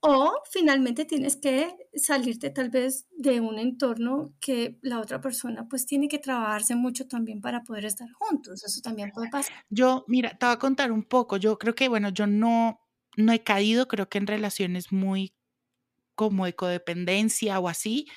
o 0.01 0.33
finalmente 0.49 1.05
tienes 1.05 1.35
que 1.35 1.75
salirte 1.93 2.49
tal 2.49 2.69
vez 2.69 3.07
de 3.11 3.41
un 3.41 3.59
entorno 3.59 4.33
que 4.39 4.79
la 4.81 4.99
otra 4.99 5.19
persona 5.19 5.67
pues 5.69 5.85
tiene 5.85 6.07
que 6.07 6.19
trabajarse 6.19 6.75
mucho 6.75 7.07
también 7.07 7.41
para 7.41 7.63
poder 7.63 7.85
estar 7.85 8.09
juntos. 8.13 8.63
Eso 8.63 8.81
también 8.81 9.11
puede 9.11 9.29
pasar. 9.29 9.53
Yo, 9.69 10.05
mira, 10.07 10.37
te 10.37 10.45
voy 10.45 10.55
a 10.55 10.59
contar 10.59 10.91
un 10.91 11.03
poco. 11.03 11.37
Yo 11.37 11.57
creo 11.57 11.75
que, 11.75 11.89
bueno, 11.89 12.09
yo 12.09 12.27
no, 12.27 12.79
no 13.17 13.33
he 13.33 13.43
caído, 13.43 13.87
creo 13.87 14.07
que 14.07 14.19
en 14.19 14.27
relaciones 14.27 14.91
muy 14.91 15.33
como 16.15 16.45
de 16.45 16.55
codependencia 16.55 17.59
o 17.59 17.67
así, 17.67 18.07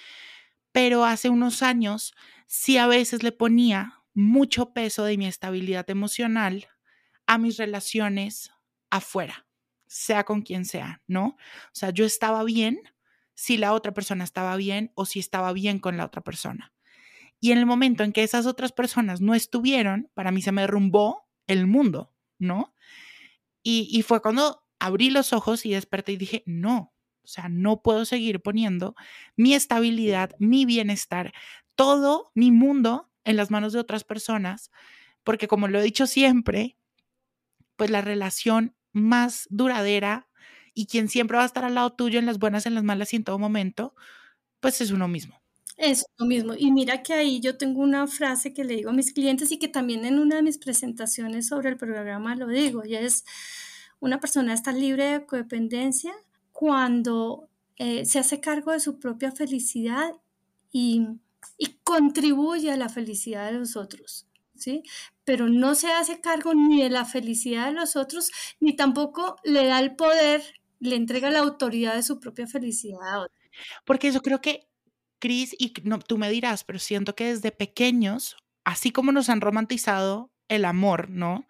pero 0.72 1.04
hace 1.04 1.30
unos 1.30 1.62
años 1.62 2.14
sí 2.46 2.76
a 2.76 2.86
veces 2.86 3.22
le 3.22 3.32
ponía 3.32 4.02
mucho 4.14 4.72
peso 4.72 5.04
de 5.04 5.16
mi 5.16 5.26
estabilidad 5.26 5.88
emocional 5.90 6.68
a 7.26 7.38
mis 7.38 7.56
relaciones 7.56 8.50
afuera 8.90 9.46
sea 9.92 10.24
con 10.24 10.40
quien 10.40 10.64
sea, 10.64 11.02
¿no? 11.06 11.26
O 11.26 11.74
sea, 11.74 11.90
yo 11.90 12.06
estaba 12.06 12.44
bien 12.44 12.80
si 13.34 13.58
la 13.58 13.74
otra 13.74 13.92
persona 13.92 14.24
estaba 14.24 14.56
bien 14.56 14.90
o 14.94 15.04
si 15.04 15.18
estaba 15.20 15.52
bien 15.52 15.78
con 15.78 15.96
la 15.96 16.06
otra 16.06 16.22
persona. 16.22 16.72
Y 17.40 17.52
en 17.52 17.58
el 17.58 17.66
momento 17.66 18.02
en 18.02 18.12
que 18.12 18.22
esas 18.22 18.46
otras 18.46 18.72
personas 18.72 19.20
no 19.20 19.34
estuvieron, 19.34 20.10
para 20.14 20.30
mí 20.30 20.40
se 20.40 20.52
me 20.52 20.62
derrumbó 20.62 21.28
el 21.46 21.66
mundo, 21.66 22.14
¿no? 22.38 22.74
Y, 23.62 23.88
y 23.90 24.02
fue 24.02 24.22
cuando 24.22 24.64
abrí 24.78 25.10
los 25.10 25.32
ojos 25.32 25.66
y 25.66 25.72
desperté 25.72 26.12
y 26.12 26.16
dije, 26.16 26.42
no, 26.46 26.94
o 27.22 27.26
sea, 27.26 27.48
no 27.48 27.82
puedo 27.82 28.04
seguir 28.04 28.40
poniendo 28.40 28.94
mi 29.36 29.54
estabilidad, 29.54 30.34
mi 30.38 30.64
bienestar, 30.64 31.32
todo 31.74 32.30
mi 32.34 32.50
mundo 32.50 33.10
en 33.24 33.36
las 33.36 33.50
manos 33.50 33.72
de 33.72 33.80
otras 33.80 34.04
personas, 34.04 34.70
porque 35.22 35.48
como 35.48 35.68
lo 35.68 35.78
he 35.78 35.82
dicho 35.82 36.06
siempre, 36.06 36.76
pues 37.76 37.90
la 37.90 38.00
relación 38.00 38.74
más 38.92 39.46
duradera 39.50 40.28
y 40.74 40.86
quien 40.86 41.08
siempre 41.08 41.36
va 41.36 41.42
a 41.42 41.46
estar 41.46 41.64
al 41.64 41.74
lado 41.74 41.92
tuyo 41.92 42.18
en 42.18 42.26
las 42.26 42.38
buenas, 42.38 42.66
en 42.66 42.74
las 42.74 42.84
malas 42.84 43.12
y 43.12 43.16
en 43.16 43.24
todo 43.24 43.38
momento, 43.38 43.94
pues 44.60 44.80
es 44.80 44.90
uno 44.90 45.08
mismo. 45.08 45.42
Es 45.76 46.06
uno 46.18 46.28
mismo. 46.28 46.54
Y 46.56 46.70
mira 46.70 47.02
que 47.02 47.12
ahí 47.14 47.40
yo 47.40 47.56
tengo 47.56 47.80
una 47.80 48.06
frase 48.06 48.52
que 48.52 48.64
le 48.64 48.76
digo 48.76 48.90
a 48.90 48.94
mis 48.94 49.12
clientes 49.12 49.50
y 49.52 49.58
que 49.58 49.68
también 49.68 50.04
en 50.04 50.18
una 50.18 50.36
de 50.36 50.42
mis 50.42 50.58
presentaciones 50.58 51.48
sobre 51.48 51.70
el 51.70 51.76
programa 51.76 52.36
lo 52.36 52.46
digo, 52.46 52.84
y 52.84 52.94
es, 52.94 53.24
una 54.00 54.20
persona 54.20 54.54
está 54.54 54.72
libre 54.72 55.04
de 55.04 55.26
codependencia 55.26 56.12
cuando 56.52 57.48
eh, 57.76 58.04
se 58.04 58.18
hace 58.18 58.40
cargo 58.40 58.72
de 58.72 58.80
su 58.80 58.98
propia 58.98 59.32
felicidad 59.32 60.12
y, 60.70 61.06
y 61.58 61.78
contribuye 61.84 62.70
a 62.70 62.76
la 62.76 62.88
felicidad 62.88 63.50
de 63.50 63.58
los 63.58 63.76
otros. 63.76 64.26
¿Sí? 64.62 64.82
Pero 65.24 65.48
no 65.48 65.74
se 65.74 65.92
hace 65.92 66.20
cargo 66.20 66.54
ni 66.54 66.82
de 66.82 66.90
la 66.90 67.04
felicidad 67.04 67.66
de 67.66 67.72
los 67.72 67.96
otros, 67.96 68.30
ni 68.60 68.74
tampoco 68.76 69.36
le 69.44 69.66
da 69.66 69.80
el 69.80 69.96
poder, 69.96 70.42
le 70.80 70.96
entrega 70.96 71.30
la 71.30 71.40
autoridad 71.40 71.94
de 71.94 72.02
su 72.02 72.20
propia 72.20 72.46
felicidad 72.46 73.00
a 73.02 73.20
otros. 73.20 73.38
Porque 73.84 74.10
yo 74.12 74.20
creo 74.22 74.40
que, 74.40 74.68
Cris, 75.20 75.54
y 75.58 75.72
no, 75.84 75.98
tú 75.98 76.18
me 76.18 76.30
dirás, 76.30 76.64
pero 76.64 76.78
siento 76.78 77.14
que 77.14 77.26
desde 77.26 77.52
pequeños, 77.52 78.36
así 78.64 78.90
como 78.92 79.12
nos 79.12 79.28
han 79.28 79.40
romantizado 79.40 80.32
el 80.48 80.64
amor, 80.64 81.10
¿no? 81.10 81.46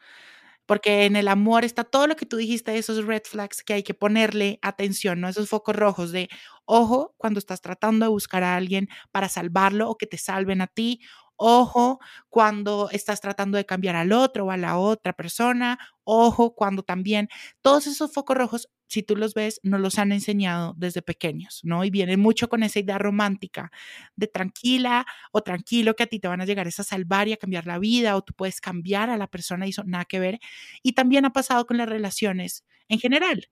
Porque 0.66 1.07
en 1.07 1.16
el 1.16 1.29
amor 1.29 1.64
está 1.64 1.85
todo 1.85 2.07
lo 2.07 2.16
que 2.16 2.27
tú 2.27 2.37
dijiste, 2.37 2.79
esos 2.79 3.05
red 3.05 3.22
flags 3.25 3.62
que 3.62 3.75
hay 3.75 3.83
que 3.83 3.94
ponerle 3.94 4.59
atención, 4.62 5.20
¿no? 5.20 5.29
Esos 5.29 5.48
focos 5.48 5.77
rojos 5.77 6.12
de 6.12 6.29
ojo 6.66 7.14
cuando 7.18 7.38
estás 7.38 7.61
tratando 7.61 8.07
de 8.07 8.11
buscar 8.11 8.44
a 8.44 8.57
alguien 8.57 8.88
para 9.11 9.29
salvarlo 9.29 9.90
o 9.90 9.96
que 9.96 10.07
te 10.07 10.18
salven 10.18 10.61
a 10.61 10.68
ti. 10.68 11.01
Ojo 11.37 12.01
cuando 12.29 12.88
estás 12.92 13.21
tratando 13.21 13.57
de 13.59 13.66
cambiar 13.66 13.97
al 13.97 14.12
otro 14.12 14.47
o 14.47 14.51
a 14.51 14.57
la 14.57 14.79
otra 14.79 15.12
persona. 15.12 15.79
Ojo 16.05 16.55
cuando 16.55 16.83
también 16.83 17.29
todos 17.62 17.87
esos 17.87 18.12
focos 18.12 18.37
rojos 18.37 18.68
si 18.88 19.03
tú 19.03 19.16
los 19.16 19.33
ves, 19.33 19.59
nos 19.62 19.81
los 19.81 19.99
han 19.99 20.12
enseñado 20.12 20.75
desde 20.77 21.01
pequeños, 21.01 21.61
¿no? 21.64 21.83
Y 21.85 21.90
vienen 21.90 22.21
mucho 22.21 22.49
con 22.51 22.62
esa 22.62 22.79
idea 22.79 22.99
romántica 22.99 23.71
de 24.16 24.27
tranquila 24.29 25.07
o 25.33 25.42
tranquilo 25.42 25.95
que 25.97 26.03
a 26.03 26.07
ti 26.07 26.21
te 26.21 26.29
van 26.29 26.42
a 26.42 26.45
llegar 26.45 26.66
a 26.68 26.71
salvar 26.71 27.27
y 27.29 27.33
a 27.33 27.38
cambiar 27.38 27.66
la 27.66 27.79
vida 27.79 28.16
o 28.16 28.23
tú 28.23 28.35
puedes 28.35 28.61
cambiar 28.61 29.09
a 29.11 29.16
la 29.16 29.29
persona 29.29 29.66
y 29.66 29.71
eso 29.71 29.83
nada 29.85 30.05
que 30.05 30.21
ver. 30.21 30.40
Y 30.83 30.92
también 30.92 31.25
ha 31.25 31.33
pasado 31.33 31.66
con 31.66 31.79
las 31.79 31.88
relaciones 31.88 32.64
en 32.88 32.99
general. 33.01 33.49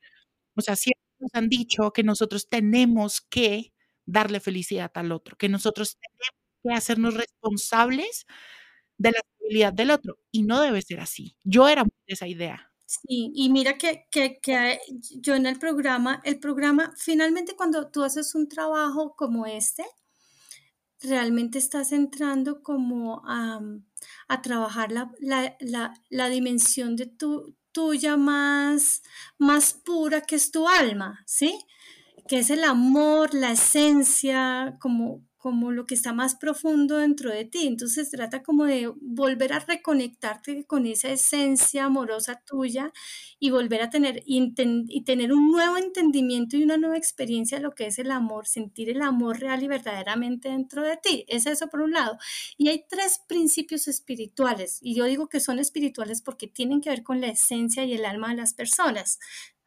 O 0.57 0.61
sea, 0.63 0.77
siempre 0.77 1.03
nos 1.21 1.31
han 1.35 1.49
dicho 1.49 1.93
que 1.93 2.03
nosotros 2.05 2.49
tenemos 2.49 3.21
que 3.23 3.73
darle 4.07 4.41
felicidad 4.41 4.91
al 4.95 5.13
otro, 5.13 5.37
que 5.37 5.49
nosotros 5.49 5.97
tenemos 5.99 6.40
que 6.63 6.75
hacernos 6.75 7.15
responsables 7.15 8.27
de 8.99 9.13
la 9.13 9.21
felicidad 9.39 9.73
del 9.73 9.91
otro. 9.91 10.19
Y 10.31 10.43
no 10.43 10.61
debe 10.61 10.83
ser 10.83 11.01
así. 11.01 11.37
Yo 11.45 11.69
era 11.69 11.85
de 11.85 11.91
esa 12.07 12.29
idea. 12.29 12.71
Sí, 12.87 13.31
y 13.35 13.51
mira 13.51 13.79
que, 13.79 14.07
que, 14.11 14.41
que, 14.41 14.81
yo 15.21 15.37
en 15.37 15.47
el 15.47 15.59
programa, 15.59 16.21
el 16.25 16.41
programa, 16.41 16.93
finalmente 16.97 17.55
cuando 17.55 17.89
tú 17.89 18.03
haces 18.03 18.35
un 18.35 18.49
trabajo 18.49 19.15
como 19.17 19.47
este, 19.47 19.85
realmente 21.01 21.59
estás 21.59 21.93
entrando 21.93 22.63
como 22.63 23.23
a, 23.27 23.61
a 24.29 24.43
trabajar 24.43 24.91
la, 24.93 25.11
la, 25.21 25.57
la, 25.61 25.95
la, 26.09 26.29
dimensión 26.29 26.97
de 26.97 27.07
tu, 27.07 27.57
tuya 27.73 28.17
más, 28.17 29.03
más 29.39 29.75
pura 29.75 30.23
que 30.23 30.37
es 30.37 30.51
tu 30.51 30.69
alma, 30.69 31.23
¿sí? 31.27 31.59
Que 32.29 32.41
es 32.41 32.51
el 32.51 32.65
amor, 32.65 33.35
la 33.35 33.53
esencia, 33.53 34.77
como, 34.81 35.25
como 35.41 35.73
lo 35.73 35.87
que 35.87 35.95
está 35.95 36.13
más 36.13 36.35
profundo 36.35 36.99
dentro 36.99 37.31
de 37.33 37.47
ti. 37.47 37.67
Entonces 37.67 38.11
trata 38.11 38.43
como 38.43 38.67
de 38.67 38.93
volver 39.01 39.55
a 39.55 39.61
reconectarte 39.61 40.65
con 40.67 40.87
esa 40.87 41.09
esencia 41.09 41.87
amorosa 41.87 42.43
tuya 42.47 42.93
y 43.39 43.51
volver 43.51 43.81
a 43.81 43.89
tener 43.89 44.23
y, 44.27 44.53
tener 45.05 45.33
un 45.33 45.51
nuevo 45.51 45.79
entendimiento 45.79 46.59
y 46.59 46.63
una 46.63 46.77
nueva 46.77 46.99
experiencia 46.99 47.57
de 47.57 47.65
lo 47.65 47.75
que 47.75 47.87
es 47.87 47.99
el 47.99 48.11
amor, 48.11 48.47
sentir 48.47 48.91
el 48.91 49.01
amor 49.01 49.41
real 49.41 49.63
y 49.63 49.69
verdaderamente 49.69 50.51
dentro 50.51 50.83
de 50.83 50.99
ti. 50.99 51.25
Es 51.27 51.47
eso 51.47 51.69
por 51.69 51.81
un 51.81 51.93
lado. 51.93 52.19
Y 52.59 52.69
hay 52.69 52.85
tres 52.87 53.21
principios 53.27 53.89
espirituales 53.89 54.79
y 54.83 54.95
yo 54.95 55.07
digo 55.07 55.29
que 55.29 55.41
son 55.41 55.59
espirituales 55.59 56.21
porque 56.21 56.49
tienen 56.49 56.83
que 56.83 56.91
ver 56.91 57.03
con 57.03 57.23
la 57.23 57.29
esencia 57.29 57.85
y 57.85 57.95
el 57.95 58.05
alma 58.05 58.29
de 58.29 58.37
las 58.37 58.53
personas. 58.53 59.19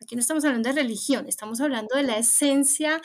Aquí 0.03 0.15
no 0.15 0.21
estamos 0.21 0.45
hablando 0.45 0.69
de 0.69 0.75
religión, 0.75 1.27
estamos 1.27 1.61
hablando 1.61 1.95
de 1.95 2.03
la 2.03 2.17
esencia 2.17 3.01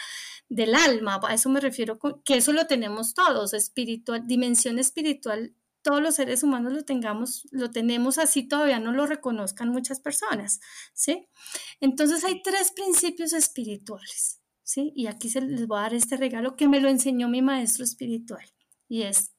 del 0.49 0.75
alma, 0.75 1.21
a 1.23 1.35
eso 1.35 1.49
me 1.49 1.61
refiero, 1.61 1.99
que 2.25 2.37
eso 2.37 2.53
lo 2.53 2.67
tenemos 2.67 3.15
todos, 3.15 3.55
espiritual, 3.55 4.27
dimensión 4.27 4.79
espiritual, 4.79 5.55
todos 5.83 6.03
los 6.03 6.17
seres 6.17 6.43
humanos 6.43 6.73
lo 6.73 6.85
tengamos, 6.85 7.47
lo 7.51 7.71
tenemos 7.71 8.19
así, 8.19 8.49
todavía 8.49 8.81
no 8.81 8.93
lo 8.93 9.07
reconozcan 9.07 9.69
muchas 9.69 10.01
personas, 10.01 10.61
¿sí? 10.93 11.29
Entonces 11.81 12.25
hay 12.25 12.43
tres 12.43 12.73
principios 12.73 13.33
espirituales, 13.33 14.41
¿sí? 14.63 14.93
Y 14.95 15.07
aquí 15.07 15.29
se 15.29 15.41
les 15.41 15.67
voy 15.67 15.79
a 15.79 15.83
dar 15.83 15.95
este 15.95 16.17
regalo 16.17 16.57
que 16.57 16.69
me 16.69 16.81
lo 16.81 16.89
enseñó 16.89 17.29
mi 17.29 17.43
maestro 17.43 17.85
espiritual, 17.85 18.47
y 18.89 19.03
es, 19.03 19.33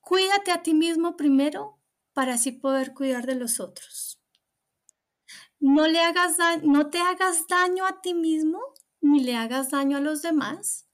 cuídate 0.00 0.50
a 0.50 0.62
ti 0.62 0.74
mismo 0.74 1.16
primero 1.16 1.78
para 2.12 2.34
así 2.34 2.52
poder 2.52 2.94
cuidar 2.94 3.26
de 3.26 3.34
los 3.34 3.60
otros. 3.60 4.21
No, 5.62 5.86
le 5.88 6.00
hagas 6.00 6.36
no 6.62 6.90
te 6.90 6.98
hagas 6.98 7.46
daño 7.46 7.86
a 7.86 8.02
ti 8.02 8.12
mismo 8.14 8.58
ni 9.00 9.20
le 9.24 9.34
hagas 9.36 9.70
daño 9.70 9.96
a 9.96 10.00
los 10.00 10.20
demás. 10.20 10.86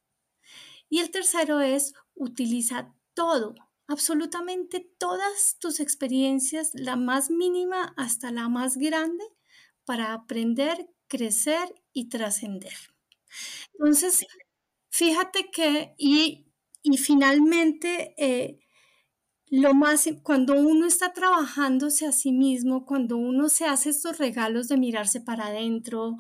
Y 0.89 1.01
el 1.01 1.11
tercero 1.11 1.61
es 1.61 1.95
utiliza 2.15 2.95
todo, 3.15 3.55
absolutamente 3.87 4.81
todas 4.99 5.59
tus 5.61 5.81
experiencias, 5.81 6.71
la 6.75 6.97
más 6.97 7.31
mínima 7.31 7.95
hasta 7.97 8.31
la 8.31 8.49
más 8.49 8.77
grande, 8.77 9.25
para 9.85 10.13
aprender, 10.13 10.89
crecer 11.09 11.75
y 11.93 12.09
trascender. 12.09 12.75
Entonces, 13.75 14.27
fíjate 14.91 15.51
que, 15.53 15.95
y, 15.99 16.47
y 16.83 16.99
finalmente, 16.99 18.15
eh, 18.19 18.61
lo 19.51 19.75
más, 19.75 20.09
cuando 20.23 20.55
uno 20.55 20.87
está 20.87 21.13
trabajándose 21.13 22.07
a 22.07 22.13
sí 22.13 22.33
mismo, 22.33 22.85
cuando 22.85 23.17
uno 23.17 23.49
se 23.49 23.65
hace 23.65 23.91
estos 23.91 24.19
regalos 24.19 24.69
de 24.69 24.77
mirarse 24.77 25.21
para 25.21 25.47
adentro, 25.47 26.17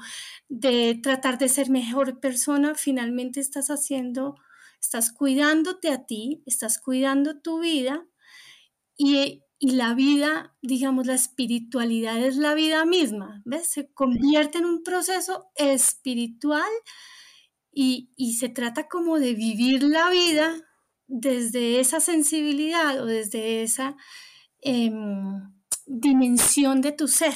de 0.48 0.98
tratar 1.02 1.38
de 1.38 1.48
ser 1.48 1.70
mejor 1.70 2.20
persona, 2.20 2.74
finalmente 2.74 3.40
estás 3.40 3.68
haciendo, 3.70 4.36
estás 4.80 5.12
cuidándote 5.12 5.90
a 5.90 6.06
ti, 6.06 6.42
estás 6.46 6.78
cuidando 6.78 7.40
tu 7.40 7.60
vida 7.60 8.06
y, 8.96 9.42
y 9.58 9.72
la 9.72 9.94
vida, 9.94 10.56
digamos, 10.62 11.06
la 11.06 11.14
espiritualidad 11.14 12.18
es 12.18 12.36
la 12.36 12.54
vida 12.54 12.84
misma, 12.86 13.42
¿ves? 13.44 13.68
Se 13.68 13.92
convierte 13.92 14.58
en 14.58 14.64
un 14.64 14.82
proceso 14.82 15.50
espiritual 15.56 16.70
y, 17.72 18.10
y 18.16 18.34
se 18.34 18.48
trata 18.48 18.88
como 18.88 19.18
de 19.18 19.34
vivir 19.34 19.82
la 19.82 20.10
vida 20.10 20.64
desde 21.08 21.80
esa 21.80 22.00
sensibilidad 22.00 23.00
o 23.00 23.06
desde 23.06 23.62
esa 23.62 23.96
em, 24.60 25.52
dimensión 25.86 26.82
de 26.82 26.92
tu 26.92 27.08
ser, 27.08 27.34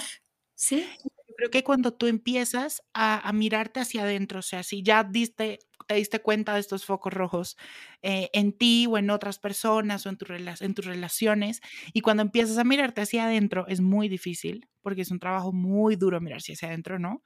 ¿sí? 0.54 0.86
Yo 1.02 1.34
creo 1.36 1.50
que 1.50 1.64
cuando 1.64 1.94
tú 1.94 2.06
empiezas 2.06 2.82
a, 2.92 3.32
mirarte 3.32 3.80
hacia 3.80 4.02
adentro, 4.02 4.40
o 4.40 4.42
sea, 4.42 4.62
si 4.62 4.82
ya 4.82 5.02
diste, 5.02 5.60
te 5.88 5.94
diste 5.94 6.20
cuenta 6.20 6.54
de 6.54 6.60
estos 6.60 6.84
focos 6.84 7.12
rojos 7.12 7.56
eh, 8.02 8.28
en 8.34 8.52
ti 8.52 8.86
o 8.86 8.98
en 8.98 9.10
otras 9.10 9.38
personas 9.38 10.04
o 10.04 10.10
en, 10.10 10.18
tu, 10.18 10.26
en 10.30 10.74
tus 10.74 10.84
relaciones, 10.84 11.62
y 11.94 12.02
cuando 12.02 12.22
empiezas 12.22 12.58
a 12.58 12.64
mirarte 12.64 13.00
hacia 13.00 13.24
adentro 13.24 13.66
es 13.66 13.80
muy 13.80 14.08
difícil, 14.08 14.68
porque 14.82 15.02
es 15.02 15.10
un 15.10 15.18
trabajo 15.18 15.52
muy 15.52 15.96
duro 15.96 16.20
mirarse 16.20 16.52
hacia 16.52 16.68
adentro, 16.68 16.98
¿no? 16.98 17.22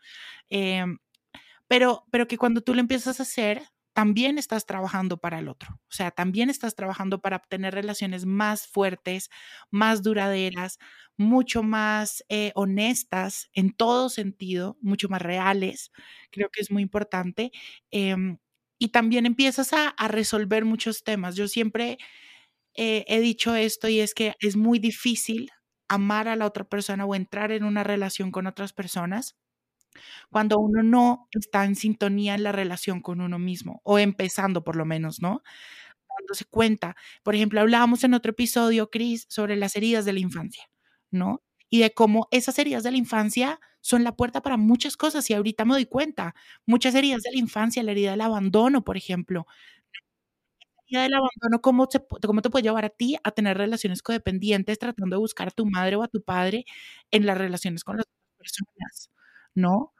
Em, 0.48 0.98
pero, 1.66 2.04
pero 2.12 2.28
que 2.28 2.38
cuando 2.38 2.60
tú 2.60 2.74
lo 2.74 2.80
empiezas 2.80 3.18
a 3.18 3.24
hacer, 3.24 3.62
también 3.96 4.36
estás 4.36 4.66
trabajando 4.66 5.16
para 5.16 5.38
el 5.38 5.48
otro. 5.48 5.80
O 5.88 5.92
sea, 5.92 6.10
también 6.10 6.50
estás 6.50 6.74
trabajando 6.74 7.22
para 7.22 7.36
obtener 7.36 7.72
relaciones 7.72 8.26
más 8.26 8.66
fuertes, 8.66 9.30
más 9.70 10.02
duraderas, 10.02 10.78
mucho 11.16 11.62
más 11.62 12.22
eh, 12.28 12.52
honestas 12.56 13.48
en 13.54 13.72
todo 13.72 14.10
sentido, 14.10 14.76
mucho 14.82 15.08
más 15.08 15.22
reales. 15.22 15.92
Creo 16.30 16.50
que 16.50 16.60
es 16.60 16.70
muy 16.70 16.82
importante. 16.82 17.52
Em, 17.90 18.36
y 18.78 18.88
también 18.88 19.24
empiezas 19.24 19.72
a, 19.72 19.94
resolver 20.08 20.66
muchos 20.66 21.02
temas. 21.02 21.34
Yo 21.34 21.48
siempre 21.48 21.96
eh, 22.74 23.06
he 23.08 23.20
dicho 23.20 23.54
esto 23.54 23.88
y 23.88 24.00
es 24.00 24.12
que 24.12 24.34
es 24.40 24.56
muy 24.56 24.78
difícil 24.78 25.50
amar 25.88 26.28
a 26.28 26.36
la 26.36 26.44
otra 26.46 26.64
persona 26.64 27.06
o 27.06 27.14
entrar 27.14 27.50
en 27.50 27.64
una 27.64 27.82
relación 27.82 28.30
con 28.30 28.46
otras 28.46 28.74
personas 28.74 29.36
cuando 30.30 30.58
uno 30.58 30.82
no 30.82 31.28
está 31.32 31.64
en 31.64 31.76
sintonía 31.76 32.34
en 32.34 32.42
la 32.44 32.52
relación 32.52 33.00
con 33.00 33.20
uno 33.20 33.38
mismo, 33.38 33.80
o 33.84 33.98
empezando 33.98 34.64
por 34.64 34.76
lo 34.76 34.84
menos, 34.84 35.20
¿no? 35.22 35.42
se 36.34 36.44
cuenta. 36.46 36.96
Por 37.22 37.34
ejemplo, 37.34 37.60
hablábamos 37.60 38.04
en 38.04 38.14
otro 38.14 38.30
episodio, 38.30 38.90
Cris, 38.90 39.26
sobre 39.28 39.56
las 39.56 39.76
heridas 39.76 40.04
de 40.04 40.12
la 40.12 40.20
infancia, 40.20 40.64
¿no? 41.10 41.42
Y 41.70 41.80
de 41.80 41.92
cómo 41.92 42.28
esas 42.30 42.58
heridas 42.58 42.82
de 42.84 42.92
la 42.92 42.96
infancia 42.98 43.60
son 43.80 44.04
la 44.04 44.16
puerta 44.16 44.42
para 44.42 44.56
muchas 44.56 44.96
cosas, 44.96 45.28
y 45.30 45.34
ahorita 45.34 45.64
me 45.64 45.74
doy 45.74 45.86
cuenta, 45.86 46.34
muchas 46.66 46.94
heridas 46.94 47.22
de 47.22 47.32
la 47.32 47.38
infancia, 47.38 47.82
la 47.82 47.92
herida 47.92 48.12
del 48.12 48.20
abandono, 48.20 48.82
por 48.84 48.96
ejemplo. 48.96 49.46
La 50.88 51.00
herida 51.00 51.02
del 51.04 51.14
abandono, 51.14 51.60
¿cómo, 51.62 51.88
¿cómo 52.26 52.42
te 52.42 52.50
puede 52.50 52.62
llevar 52.64 52.84
a 52.84 52.90
ti 52.90 53.16
a 53.24 53.30
tener 53.32 53.56
relaciones 53.58 54.02
codependientes 54.02 54.78
tratando 54.78 55.16
de 55.16 55.20
buscar 55.20 55.48
a 55.48 55.50
tu 55.50 55.66
madre 55.66 55.96
o 55.96 56.02
a 56.02 56.08
tu 56.08 56.22
padre 56.22 56.64
en 57.10 57.26
las 57.26 57.38
relaciones 57.38 57.82
con 57.84 57.96
las 57.96 58.06
personas? 58.38 59.10
¿No? 59.56 59.92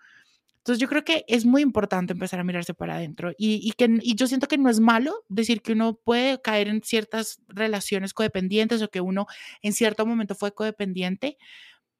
Entonces 0.67 0.81
yo 0.81 0.89
creo 0.89 1.05
que 1.05 1.25
es 1.29 1.47
muy 1.47 1.63
importante 1.63 2.13
empezar 2.13 2.41
a 2.41 2.45
mirarse 2.45 2.75
para 2.75 2.97
adentro 2.97 3.33
y, 3.39 3.71
que, 3.79 4.01
yo 4.03 4.27
siento 4.27 4.49
que 4.49 4.59
no 4.59 4.69
es 4.69 4.81
malo 4.81 5.25
decir 5.29 5.63
que 5.63 5.75
uno 5.75 5.95
puede 5.95 6.43
caer 6.43 6.67
en 6.67 6.83
ciertas 6.83 7.41
relaciones 7.47 8.13
codependientes 8.13 8.83
o 8.83 8.89
que 8.89 9.01
uno 9.01 9.27
en 9.63 9.73
cierto 9.73 10.05
momento 10.07 10.35
fue 10.35 10.53
codependiente, 10.53 11.39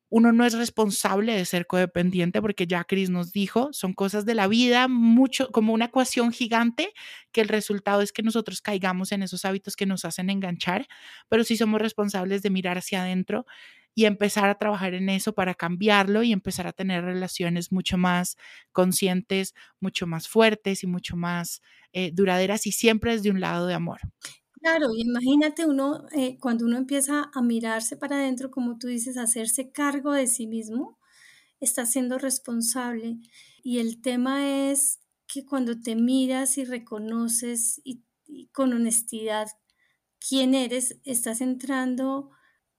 uno 0.09 0.33
no 0.33 0.45
es 0.45 0.55
responsable 0.55 1.35
de 1.35 1.45
ser 1.45 1.69
codependiente 1.69 2.43
porque 2.43 2.67
ya 2.67 2.83
Chris 2.83 3.09
nos 3.09 3.31
dijo, 3.31 3.69
son 3.73 3.93
cosas 3.93 4.27
de 4.27 4.35
la 4.35 4.49
vida, 4.49 4.89
mucho 4.89 5.53
como 5.53 5.73
una 5.73 5.85
ecuación 5.85 6.33
gigante, 6.33 6.93
que 7.31 7.43
el 7.43 7.49
resultado 7.49 8.03
es 8.03 8.11
que 8.11 8.25
nosotros 8.25 8.61
caigamos 8.63 9.13
en 9.13 9.23
esos 9.23 9.45
hábitos 9.45 9.77
que 9.77 9.87
nos 9.87 10.05
hacen 10.05 10.29
enganchar, 10.29 10.89
pero 11.29 11.45
sí 11.45 11.57
somos 11.57 11.81
responsables 11.81 12.43
de 12.43 12.51
mirar 12.51 12.79
hacia 12.79 13.03
adentro 13.03 13.47
y 13.97 14.05
empezar 14.05 14.49
a 14.51 14.59
trabajar 14.59 14.93
en 14.95 15.09
eso 15.09 15.33
para 15.35 15.55
cambiarlo 15.55 16.23
y 16.23 16.31
empezar 16.31 16.67
a 16.67 16.73
tener 16.73 17.03
relaciones 17.03 17.73
mucho 17.73 17.97
más 17.97 18.37
conscientes, 18.71 19.55
mucho 19.81 20.07
más 20.07 20.29
fuertes 20.29 20.85
y 20.85 20.87
mucho 20.87 21.17
más 21.17 21.63
eh, 21.95 22.11
duraderas 22.13 22.67
y 22.67 22.73
siempre 22.73 23.13
desde 23.13 23.31
un 23.31 23.41
lado 23.41 23.67
de 23.67 23.73
amor. 23.73 24.01
Claro, 24.61 24.89
imagínate 24.95 25.65
uno, 25.65 26.07
eh, 26.13 26.39
cuando 26.39 26.67
uno 26.67 26.77
empieza 26.77 27.31
a 27.33 27.41
mirarse 27.41 27.97
para 27.97 28.17
adentro, 28.17 28.51
como 28.51 28.79
tú 28.79 28.89
dices, 28.89 29.17
hacerse 29.17 29.71
cargo 29.73 30.13
de 30.13 30.27
sí 30.27 30.47
mismo, 30.47 30.99
está 31.61 31.87
siendo 31.87 32.19
responsable. 32.19 33.19
Y 33.63 33.79
el 33.79 34.03
tema 34.03 34.71
es 34.71 35.01
que 35.27 35.47
cuando 35.47 35.81
te 35.81 35.97
miras 35.97 36.59
y 36.59 36.65
reconoces 36.65 37.81
y, 37.83 38.03
con 38.53 38.75
honestidad 38.75 39.49
quién 40.19 40.55
eres, 40.55 41.01
estás 41.05 41.41
entrando 41.41 42.31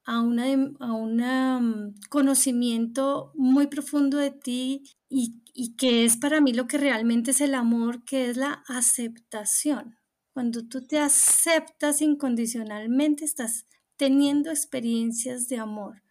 a 0.07 0.21
un 0.21 0.39
a 0.79 0.93
una, 0.93 1.59
mm, 1.59 1.95
conocimiento 2.09 3.31
muy 3.35 3.67
profundo 3.67 4.17
de 4.17 4.31
ti 4.31 4.83
y, 5.09 5.43
y 5.53 5.75
que 5.75 6.05
es 6.05 6.17
para 6.17 6.41
mí 6.41 6.53
lo 6.53 6.67
que 6.67 6.77
realmente 6.79 7.31
es 7.31 7.41
el 7.41 7.53
amor, 7.55 8.03
que 8.05 8.29
es 8.29 8.37
la 8.37 8.63
aceptación. 8.67 9.97
Cuando 10.33 10.67
tú 10.67 10.85
te 10.87 10.99
aceptas 10.99 12.01
incondicionalmente, 12.01 13.25
estás 13.25 13.67
teniendo 13.97 14.49
experiencias 14.51 15.47
de 15.49 15.57
amor. 15.57 16.03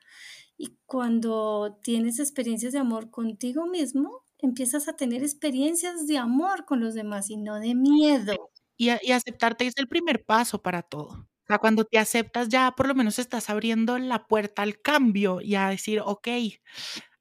Y 0.59 0.78
cuando 0.87 1.78
tienes 1.82 2.18
experiencias 2.18 2.72
de 2.72 2.78
amor 2.80 3.11
contigo 3.11 3.66
mismo, 3.66 4.24
empiezas 4.38 4.88
a 4.88 4.96
tener 4.96 5.22
experiencias 5.22 6.06
de 6.06 6.18
amor 6.18 6.64
con 6.66 6.80
los 6.80 6.94
demás 6.94 7.30
y 7.30 7.37
no 7.37 7.61
de 7.61 7.74
miedo. 7.74 8.50
Y, 8.76 8.90
y 9.02 9.12
aceptarte 9.12 9.66
es 9.66 9.74
el 9.78 9.88
primer 9.88 10.24
paso 10.24 10.62
para 10.62 10.82
todo. 10.82 11.28
O 11.46 11.48
sea, 11.48 11.59
cuando 11.59 11.85
te 11.85 11.98
aceptas 11.98 12.48
ya 12.48 12.72
por 12.72 12.88
lo 12.88 12.94
menos 12.96 13.20
estás 13.20 13.48
abriendo 13.50 13.96
la 13.98 14.26
puerta 14.26 14.62
al 14.62 14.80
cambio 14.80 15.40
y 15.40 15.54
a 15.54 15.68
decir, 15.68 16.00
ok, 16.04 16.28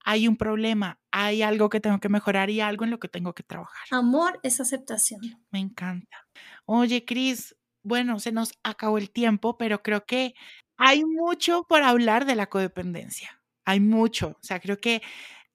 hay 0.04 0.28
un 0.28 0.36
problema, 0.36 1.00
hay 1.12 1.44
algo 1.44 1.70
que 1.70 1.80
tengo 1.80 2.00
que 2.00 2.10
mejorar 2.10 2.50
y 2.50 2.60
algo 2.60 2.86
en 2.86 2.92
lo 2.92 3.00
que 3.00 3.08
tengo 3.08 3.34
que 3.34 3.44
trabajar. 3.44 3.88
Amor 3.92 4.40
es 4.42 4.60
aceptación. 4.60 5.22
Me 5.52 5.60
encanta. 5.60 6.28
Oye, 6.66 7.06
Cris, 7.06 7.56
bueno, 7.84 8.20
se 8.20 8.32
nos 8.32 8.54
acabó 8.64 8.98
el 8.98 9.12
tiempo, 9.12 9.58
pero 9.58 9.84
creo 9.84 10.06
que 10.06 10.34
hay 10.78 11.06
mucho 11.06 11.64
por 11.70 11.84
hablar 11.84 12.26
de 12.26 12.36
la 12.36 12.48
codependencia. 12.48 13.42
Hay 13.64 13.80
mucho. 13.80 14.30
O 14.30 14.44
sea, 14.44 14.60
creo 14.60 14.78
que 14.78 15.02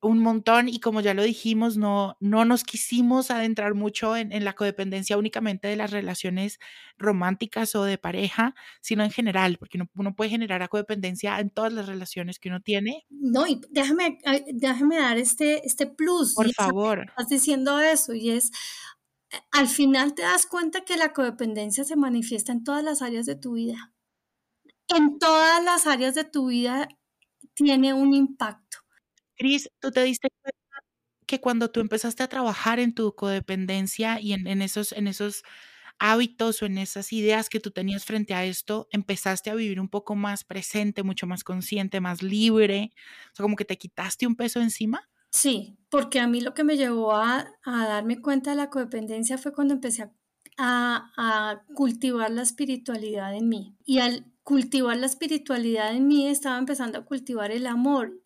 un 0.02 0.20
montón 0.20 0.68
y 0.68 0.80
como 0.80 1.00
ya 1.00 1.12
lo 1.12 1.22
dijimos, 1.22 1.76
no, 1.76 2.16
no 2.20 2.44
nos 2.44 2.64
quisimos 2.64 3.30
adentrar 3.30 3.74
mucho 3.74 4.16
en, 4.16 4.32
en, 4.32 4.44
la 4.44 4.54
codependencia 4.54 5.18
únicamente 5.18 5.68
de 5.68 5.76
las 5.76 5.90
relaciones 5.90 6.58
románticas 6.96 7.74
o 7.74 7.84
de 7.84 7.98
pareja, 7.98 8.54
sino 8.80 9.04
en 9.04 9.10
general, 9.10 9.58
porque 9.58 9.76
uno, 9.76 9.90
uno 9.94 10.14
puede 10.14 10.30
generar 10.30 10.62
codependencia 10.68 11.38
en 11.40 11.50
todas 11.50 11.72
las 11.72 11.86
relaciones 11.86 12.38
que 12.38 12.48
uno 12.48 12.60
tiene. 12.60 13.04
No, 13.10 13.46
y 13.46 13.60
déjame, 13.70 14.18
déjame 14.52 14.98
dar 14.98 15.18
este, 15.18 15.66
este 15.66 15.86
plus. 15.86 16.34
Por 16.34 16.50
favor. 16.52 17.06
Estás 17.08 17.28
diciendo 17.28 17.78
eso 17.80 18.14
y 18.14 18.30
es, 18.30 18.50
al 19.52 19.68
final 19.68 20.14
te 20.14 20.22
das 20.22 20.46
cuenta 20.46 20.82
que 20.84 20.96
la 20.96 21.12
codependencia 21.12 21.84
se 21.84 21.96
manifiesta 21.96 22.52
en 22.52 22.64
todas 22.64 22.82
las 22.82 23.02
áreas 23.02 23.26
de 23.26 23.36
tu 23.36 23.52
vida. 23.52 23.92
En 24.88 25.18
todas 25.18 25.62
las 25.62 25.86
áreas 25.86 26.14
de 26.14 26.24
tu 26.24 26.46
vida 26.46 26.88
tiene 27.54 27.94
un 27.94 28.14
impacto. 28.14 28.78
Cris, 29.40 29.70
¿tú 29.80 29.90
te 29.90 30.02
diste 30.02 30.28
cuenta 30.42 30.84
que 31.26 31.40
cuando 31.40 31.70
tú 31.70 31.80
empezaste 31.80 32.22
a 32.22 32.28
trabajar 32.28 32.78
en 32.78 32.94
tu 32.94 33.14
codependencia 33.14 34.20
y 34.20 34.34
en, 34.34 34.60
esos, 34.60 34.92
en 34.92 35.06
esos 35.06 35.44
hábitos 35.98 36.60
o 36.60 36.66
en 36.66 36.76
esas 36.76 37.10
ideas 37.10 37.48
que 37.48 37.58
tú 37.58 37.70
tenías 37.70 38.04
frente 38.04 38.34
a 38.34 38.44
esto, 38.44 38.86
empezaste 38.90 39.48
a 39.48 39.54
vivir 39.54 39.80
un 39.80 39.88
poco 39.88 40.14
más 40.14 40.44
presente, 40.44 41.02
mucho 41.04 41.26
más 41.26 41.42
consciente, 41.42 42.02
más 42.02 42.22
libre? 42.22 42.92
O 43.32 43.36
sea, 43.36 43.44
como 43.44 43.56
que 43.56 43.64
te 43.64 43.78
quitaste 43.78 44.26
un 44.26 44.36
peso 44.36 44.60
encima. 44.60 45.08
Sí, 45.30 45.78
porque 45.88 46.20
a 46.20 46.26
mí 46.26 46.42
lo 46.42 46.52
que 46.52 46.64
me 46.64 46.76
llevó 46.76 47.14
a, 47.14 47.48
darme 47.64 48.20
cuenta 48.20 48.50
de 48.50 48.56
la 48.56 48.68
codependencia 48.68 49.38
fue 49.38 49.54
cuando 49.54 49.72
empecé 49.72 50.02
a, 50.58 51.12
a, 51.16 51.62
cultivar 51.74 52.30
la 52.30 52.42
espiritualidad 52.42 53.34
en 53.34 53.48
mí. 53.48 53.74
Y 53.86 54.00
al 54.00 54.26
cultivar 54.42 54.98
la 54.98 55.06
espiritualidad 55.06 55.96
en 55.96 56.08
mí, 56.08 56.28
estaba 56.28 56.58
empezando 56.58 56.98
a 56.98 57.06
cultivar 57.06 57.52
el 57.52 57.66
amor. 57.66 58.20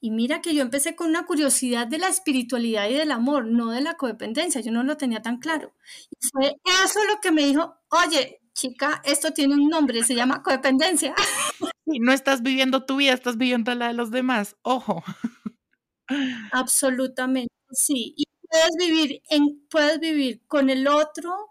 Y 0.00 0.10
mira 0.10 0.40
que 0.40 0.54
yo 0.54 0.62
empecé 0.62 0.94
con 0.94 1.08
una 1.08 1.26
curiosidad 1.26 1.86
de 1.86 1.98
la 1.98 2.08
espiritualidad 2.08 2.88
y 2.88 2.94
del 2.94 3.10
amor, 3.10 3.46
no 3.46 3.70
de 3.70 3.80
la 3.80 3.94
codependencia, 3.94 4.60
yo 4.60 4.70
no 4.70 4.84
lo 4.84 4.96
tenía 4.96 5.22
tan 5.22 5.38
claro. 5.38 5.74
Y 6.10 6.26
fue 6.28 6.56
eso 6.84 7.04
lo 7.04 7.20
que 7.20 7.32
me 7.32 7.44
dijo, 7.44 7.76
oye, 7.90 8.40
chica, 8.54 9.02
esto 9.04 9.32
tiene 9.32 9.54
un 9.54 9.68
nombre, 9.68 10.04
se 10.04 10.14
llama 10.14 10.42
codependencia. 10.42 11.14
Y 11.90 12.00
no 12.00 12.12
estás 12.12 12.42
viviendo 12.42 12.84
tu 12.84 12.96
vida, 12.96 13.14
estás 13.14 13.38
viviendo 13.38 13.74
la 13.74 13.88
de 13.88 13.94
los 13.94 14.10
demás, 14.10 14.56
ojo. 14.60 15.02
Absolutamente, 16.52 17.48
sí. 17.70 18.12
Y 18.14 18.24
puedes 18.42 18.76
vivir, 18.78 19.22
en, 19.30 19.66
puedes 19.70 19.98
vivir 19.98 20.42
con 20.46 20.68
el 20.68 20.86
otro 20.86 21.50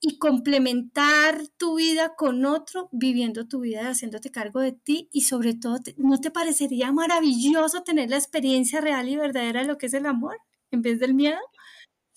y 0.00 0.18
complementar 0.18 1.48
tu 1.56 1.76
vida 1.76 2.14
con 2.16 2.44
otro, 2.44 2.88
viviendo 2.92 3.48
tu 3.48 3.60
vida, 3.60 3.88
haciéndote 3.90 4.30
cargo 4.30 4.60
de 4.60 4.72
ti 4.72 5.08
y 5.12 5.22
sobre 5.22 5.54
todo, 5.54 5.78
¿no 5.96 6.20
te 6.20 6.30
parecería 6.30 6.92
maravilloso 6.92 7.82
tener 7.82 8.10
la 8.10 8.16
experiencia 8.16 8.80
real 8.80 9.08
y 9.08 9.16
verdadera 9.16 9.62
de 9.62 9.66
lo 9.66 9.78
que 9.78 9.86
es 9.86 9.94
el 9.94 10.06
amor 10.06 10.38
en 10.70 10.82
vez 10.82 11.00
del 11.00 11.14
miedo? 11.14 11.38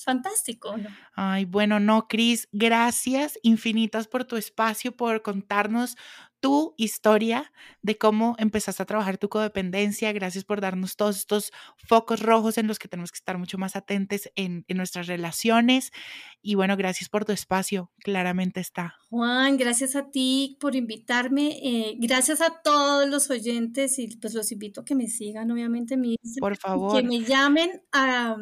fantástico, 0.03 0.75
¿no? 0.77 0.89
Ay, 1.13 1.45
bueno, 1.45 1.79
no, 1.79 2.07
Cris, 2.07 2.47
gracias 2.51 3.37
infinitas 3.43 4.07
por 4.07 4.25
tu 4.25 4.35
espacio, 4.35 4.91
por 4.95 5.21
contarnos 5.21 5.95
tu 6.41 6.73
historia 6.77 7.53
de 7.81 7.97
cómo 7.97 8.35
empezaste 8.37 8.83
a 8.83 8.85
trabajar 8.85 9.17
tu 9.17 9.29
codependencia. 9.29 10.11
Gracias 10.11 10.43
por 10.43 10.59
darnos 10.59 10.97
todos 10.97 11.17
estos 11.17 11.53
focos 11.77 12.19
rojos 12.19 12.57
en 12.57 12.67
los 12.67 12.79
que 12.79 12.89
tenemos 12.89 13.11
que 13.11 13.17
estar 13.17 13.37
mucho 13.37 13.57
más 13.57 13.75
atentos 13.75 14.29
en, 14.35 14.65
en 14.67 14.77
nuestras 14.77 15.07
relaciones. 15.07 15.91
Y 16.41 16.55
bueno, 16.55 16.75
gracias 16.75 17.07
por 17.07 17.23
tu 17.23 17.31
espacio, 17.31 17.91
claramente 17.99 18.59
está. 18.59 18.95
Juan, 19.09 19.57
gracias 19.57 19.95
a 19.95 20.09
ti 20.09 20.57
por 20.59 20.75
invitarme. 20.75 21.59
Eh, 21.63 21.95
gracias 21.99 22.41
a 22.41 22.61
todos 22.61 23.07
los 23.07 23.29
oyentes 23.29 23.99
y 23.99 24.07
pues 24.17 24.33
los 24.33 24.51
invito 24.51 24.81
a 24.81 24.85
que 24.85 24.95
me 24.95 25.07
sigan, 25.07 25.51
obviamente, 25.51 25.95
mi 25.95 26.17
Por 26.39 26.57
favor. 26.57 26.99
Que 26.99 27.07
me 27.07 27.21
llamen 27.21 27.81
a 27.91 28.37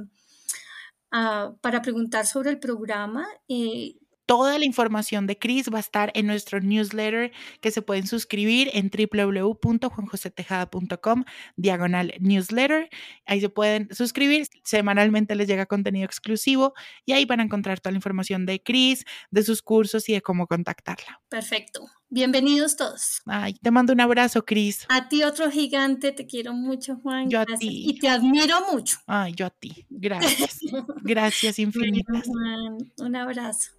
uh, 1.11 1.57
para 1.59 1.81
preguntar 1.81 2.25
sobre 2.25 2.49
el 2.49 2.59
programa. 2.59 3.27
Eh, 3.47 3.98
Toda 4.29 4.57
la 4.59 4.65
información 4.65 5.25
de 5.25 5.39
Cris 5.39 5.71
va 5.73 5.77
a 5.77 5.79
estar 5.79 6.11
en 6.13 6.27
nuestro 6.27 6.59
newsletter 6.59 7.31
que 7.61 7.71
se 7.71 7.81
pueden 7.81 8.05
suscribir 8.05 8.69
en 8.73 8.91
www.juanjosetejada.com 8.91 11.23
diagonal 11.55 12.13
newsletter. 12.19 12.89
Ahí 13.25 13.41
se 13.41 13.49
pueden 13.49 13.87
suscribir. 13.91 14.47
Semanalmente 14.63 15.33
les 15.33 15.47
llega 15.47 15.65
contenido 15.65 16.05
exclusivo 16.05 16.75
y 17.05 17.13
ahí 17.13 17.25
van 17.25 17.39
a 17.39 17.43
encontrar 17.43 17.79
toda 17.79 17.93
la 17.93 17.97
información 17.97 18.45
de 18.45 18.61
Cris, 18.61 19.03
de 19.31 19.41
sus 19.41 19.63
cursos 19.63 20.07
y 20.09 20.13
de 20.13 20.21
cómo 20.21 20.45
contactarla. 20.45 21.19
Perfecto. 21.27 21.87
Bienvenidos 22.09 22.75
todos. 22.75 23.23
Ay, 23.25 23.55
te 23.55 23.71
mando 23.71 23.93
un 23.93 24.01
abrazo, 24.01 24.45
Cris. 24.45 24.85
A 24.89 25.09
ti 25.09 25.23
otro 25.23 25.49
gigante, 25.49 26.11
te 26.11 26.27
quiero 26.27 26.53
mucho, 26.53 26.97
Juan. 26.97 27.31
Yo 27.31 27.39
Gracias. 27.39 27.57
a 27.57 27.61
ti. 27.61 27.85
Y 27.87 27.97
te 27.97 28.09
admiro 28.09 28.57
mucho. 28.71 28.99
Ay, 29.07 29.33
yo 29.35 29.47
a 29.47 29.49
ti. 29.49 29.87
Gracias. 29.89 30.59
Gracias 31.01 31.57
infinitas. 31.59 32.27
Juan, 32.27 32.77
un 32.99 33.15
abrazo. 33.15 33.78